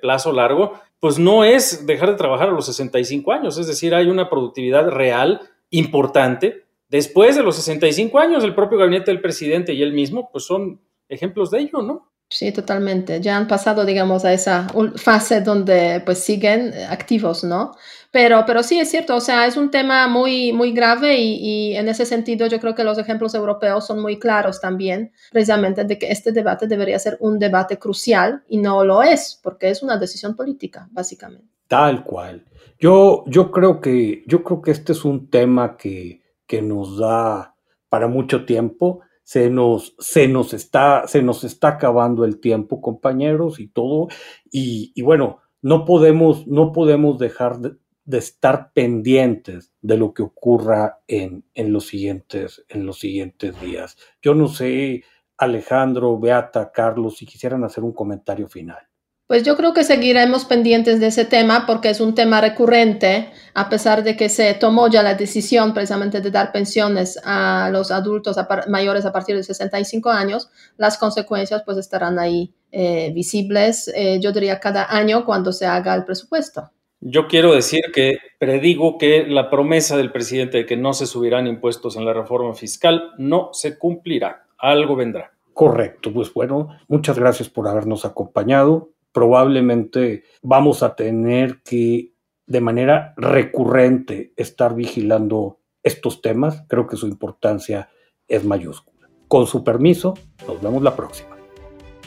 plazo 0.00 0.32
largo, 0.32 0.80
pues 1.00 1.18
no 1.18 1.42
es 1.42 1.84
dejar 1.84 2.10
de 2.10 2.16
trabajar 2.16 2.50
a 2.50 2.52
los 2.52 2.66
65 2.66 3.32
años, 3.32 3.58
es 3.58 3.66
decir, 3.66 3.92
hay 3.92 4.06
una 4.06 4.30
productividad 4.30 4.88
real 4.88 5.40
importante. 5.70 6.64
Después 6.88 7.34
de 7.34 7.42
los 7.42 7.56
65 7.56 8.18
años, 8.20 8.44
el 8.44 8.54
propio 8.54 8.78
gabinete 8.78 9.10
del 9.10 9.20
presidente 9.20 9.72
y 9.72 9.82
él 9.82 9.92
mismo, 9.92 10.30
pues 10.30 10.44
son 10.44 10.80
ejemplos 11.08 11.50
de 11.50 11.58
ello, 11.58 11.82
¿no? 11.82 12.09
Sí, 12.32 12.52
totalmente. 12.52 13.20
Ya 13.20 13.36
han 13.36 13.48
pasado, 13.48 13.84
digamos, 13.84 14.24
a 14.24 14.32
esa 14.32 14.68
fase 14.94 15.40
donde 15.40 16.00
pues 16.06 16.22
siguen 16.22 16.72
activos, 16.88 17.42
¿no? 17.42 17.72
Pero, 18.12 18.44
pero 18.46 18.62
sí 18.62 18.78
es 18.78 18.88
cierto, 18.88 19.16
o 19.16 19.20
sea, 19.20 19.46
es 19.46 19.56
un 19.56 19.70
tema 19.72 20.06
muy, 20.06 20.52
muy 20.52 20.70
grave 20.70 21.18
y, 21.18 21.72
y, 21.72 21.76
en 21.76 21.88
ese 21.88 22.06
sentido 22.06 22.46
yo 22.46 22.60
creo 22.60 22.76
que 22.76 22.84
los 22.84 22.98
ejemplos 22.98 23.34
europeos 23.34 23.84
son 23.84 24.00
muy 24.00 24.18
claros 24.18 24.60
también, 24.60 25.12
precisamente 25.32 25.84
de 25.84 25.98
que 25.98 26.10
este 26.12 26.30
debate 26.30 26.68
debería 26.68 27.00
ser 27.00 27.16
un 27.20 27.40
debate 27.40 27.78
crucial 27.78 28.44
y 28.48 28.58
no 28.58 28.84
lo 28.84 29.02
es, 29.02 29.38
porque 29.42 29.68
es 29.70 29.82
una 29.82 29.96
decisión 29.96 30.36
política, 30.36 30.88
básicamente. 30.92 31.48
Tal 31.66 32.04
cual. 32.04 32.44
Yo, 32.78 33.24
yo, 33.26 33.50
creo, 33.50 33.80
que, 33.80 34.22
yo 34.26 34.44
creo 34.44 34.62
que 34.62 34.70
este 34.70 34.92
es 34.92 35.04
un 35.04 35.28
tema 35.30 35.76
que, 35.76 36.22
que 36.46 36.62
nos 36.62 36.96
da 36.98 37.56
para 37.88 38.06
mucho 38.06 38.44
tiempo 38.44 39.00
se 39.30 39.48
nos, 39.48 39.94
se 40.00 40.26
nos, 40.26 40.52
está, 40.54 41.06
se 41.06 41.22
nos 41.22 41.44
está 41.44 41.68
acabando 41.68 42.24
el 42.24 42.40
tiempo, 42.40 42.80
compañeros, 42.80 43.60
y 43.60 43.68
todo. 43.68 44.08
Y, 44.50 45.00
bueno, 45.02 45.38
no 45.62 45.84
podemos, 45.84 46.48
no 46.48 46.72
podemos 46.72 47.16
dejar 47.20 47.60
de, 47.60 47.76
estar 48.18 48.72
pendientes 48.72 49.72
de 49.82 49.98
lo 49.98 50.14
que 50.14 50.24
ocurra 50.24 50.98
en, 51.06 51.44
en, 51.54 51.72
los 51.72 51.86
siguientes, 51.86 52.64
en 52.68 52.84
los 52.86 52.98
siguientes 52.98 53.60
días. 53.60 53.96
Yo 54.20 54.34
no 54.34 54.48
sé, 54.48 55.04
Alejandro, 55.36 56.18
Beata, 56.18 56.72
Carlos, 56.72 57.18
si 57.18 57.24
quisieran 57.24 57.62
hacer 57.62 57.84
un 57.84 57.92
comentario 57.92 58.48
final. 58.48 58.89
Pues 59.30 59.44
yo 59.44 59.56
creo 59.56 59.72
que 59.72 59.84
seguiremos 59.84 60.44
pendientes 60.44 60.98
de 60.98 61.06
ese 61.06 61.24
tema 61.24 61.64
porque 61.64 61.88
es 61.88 62.00
un 62.00 62.16
tema 62.16 62.40
recurrente, 62.40 63.30
a 63.54 63.68
pesar 63.68 64.02
de 64.02 64.16
que 64.16 64.28
se 64.28 64.52
tomó 64.54 64.88
ya 64.88 65.04
la 65.04 65.14
decisión 65.14 65.72
precisamente 65.72 66.20
de 66.20 66.32
dar 66.32 66.50
pensiones 66.50 67.16
a 67.22 67.70
los 67.72 67.92
adultos 67.92 68.36
mayores 68.66 69.06
a 69.06 69.12
partir 69.12 69.36
de 69.36 69.44
65 69.44 70.10
años, 70.10 70.50
las 70.78 70.98
consecuencias 70.98 71.62
pues 71.64 71.78
estarán 71.78 72.18
ahí 72.18 72.52
eh, 72.72 73.12
visibles, 73.14 73.86
eh, 73.94 74.18
yo 74.20 74.32
diría 74.32 74.58
cada 74.58 74.92
año 74.92 75.24
cuando 75.24 75.52
se 75.52 75.64
haga 75.64 75.94
el 75.94 76.04
presupuesto. 76.04 76.72
Yo 76.98 77.28
quiero 77.28 77.54
decir 77.54 77.82
que 77.94 78.18
predigo 78.40 78.98
que 78.98 79.26
la 79.28 79.48
promesa 79.48 79.96
del 79.96 80.10
presidente 80.10 80.58
de 80.58 80.66
que 80.66 80.76
no 80.76 80.92
se 80.92 81.06
subirán 81.06 81.46
impuestos 81.46 81.94
en 81.94 82.04
la 82.04 82.12
reforma 82.12 82.52
fiscal 82.54 83.12
no 83.16 83.50
se 83.52 83.78
cumplirá, 83.78 84.46
algo 84.58 84.96
vendrá. 84.96 85.30
Correcto, 85.54 86.12
pues 86.12 86.34
bueno, 86.34 86.76
muchas 86.88 87.16
gracias 87.16 87.48
por 87.48 87.68
habernos 87.68 88.04
acompañado 88.04 88.90
probablemente 89.12 90.24
vamos 90.42 90.82
a 90.82 90.94
tener 90.94 91.62
que 91.62 92.14
de 92.46 92.60
manera 92.60 93.14
recurrente 93.16 94.32
estar 94.36 94.74
vigilando 94.74 95.60
estos 95.82 96.20
temas. 96.20 96.64
Creo 96.68 96.86
que 96.86 96.96
su 96.96 97.06
importancia 97.06 97.90
es 98.28 98.44
mayúscula. 98.44 99.08
Con 99.28 99.46
su 99.46 99.62
permiso, 99.62 100.14
nos 100.46 100.60
vemos 100.60 100.82
la 100.82 100.96
próxima. 100.96 101.36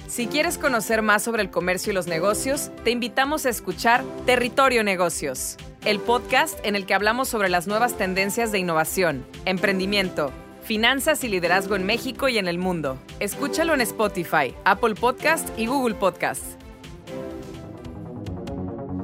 Si 0.08 0.28
quieres 0.28 0.58
conocer 0.58 1.02
más 1.02 1.24
sobre 1.24 1.42
el 1.42 1.50
comercio 1.50 1.92
y 1.92 1.96
los 1.96 2.08
negocios, 2.08 2.72
te 2.84 2.92
invitamos 2.92 3.46
a 3.46 3.50
escuchar 3.50 4.04
Territorio 4.26 4.84
Negocios, 4.84 5.58
el 5.86 6.00
podcast 6.00 6.60
en 6.66 6.76
el 6.76 6.86
que 6.86 6.94
hablamos 6.94 7.30
sobre 7.30 7.50
las 7.50 7.68
nuevas 7.68 7.98
tendencias 7.98 8.52
de 8.52 8.60
innovación, 8.60 9.26
emprendimiento, 9.46 10.32
finanzas 10.62 11.24
y 11.24 11.30
liderazgo 11.30 11.76
en 11.76 11.86
México 11.86 12.30
y 12.30 12.38
en 12.38 12.48
el 12.48 12.58
mundo. 12.58 12.98
Escúchalo 13.20 13.74
en 13.74 13.82
Spotify, 13.82 14.54
Apple 14.66 14.96
Podcast 14.96 15.48
y 15.58 15.68
Google 15.68 15.96
Podcast. 15.96 16.63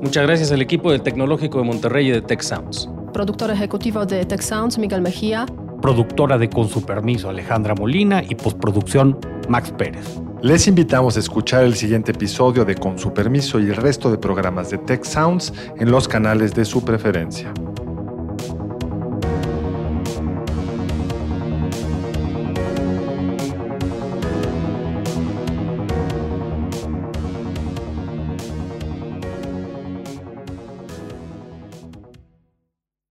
Muchas 0.01 0.23
gracias 0.23 0.51
al 0.53 0.61
equipo 0.61 0.91
del 0.91 1.01
Tecnológico 1.01 1.57
de 1.57 1.65
Monterrey 1.65 2.07
y 2.07 2.11
de 2.11 2.21
Tech 2.21 2.41
Sounds. 2.41 2.89
Productor 3.11 3.51
ejecutivo 3.51 4.05
de 4.05 4.25
Tech 4.25 4.39
Sounds, 4.39 4.77
Miguel 4.77 5.01
Mejía. 5.01 5.45
Productora 5.81 6.37
de 6.37 6.49
Con 6.49 6.69
su 6.69 6.85
permiso, 6.85 7.29
Alejandra 7.29 7.75
Molina 7.75 8.23
y 8.23 8.35
postproducción, 8.35 9.19
Max 9.49 9.73
Pérez. 9.77 10.21
Les 10.41 10.67
invitamos 10.67 11.17
a 11.17 11.19
escuchar 11.19 11.65
el 11.65 11.75
siguiente 11.75 12.11
episodio 12.11 12.63
de 12.63 12.75
Con 12.75 12.97
su 12.97 13.13
permiso 13.13 13.59
y 13.59 13.63
el 13.63 13.75
resto 13.75 14.09
de 14.09 14.17
programas 14.17 14.69
de 14.69 14.77
Tech 14.77 15.03
Sounds 15.03 15.51
en 15.77 15.91
los 15.91 16.07
canales 16.07 16.53
de 16.53 16.63
su 16.63 16.85
preferencia. 16.85 17.53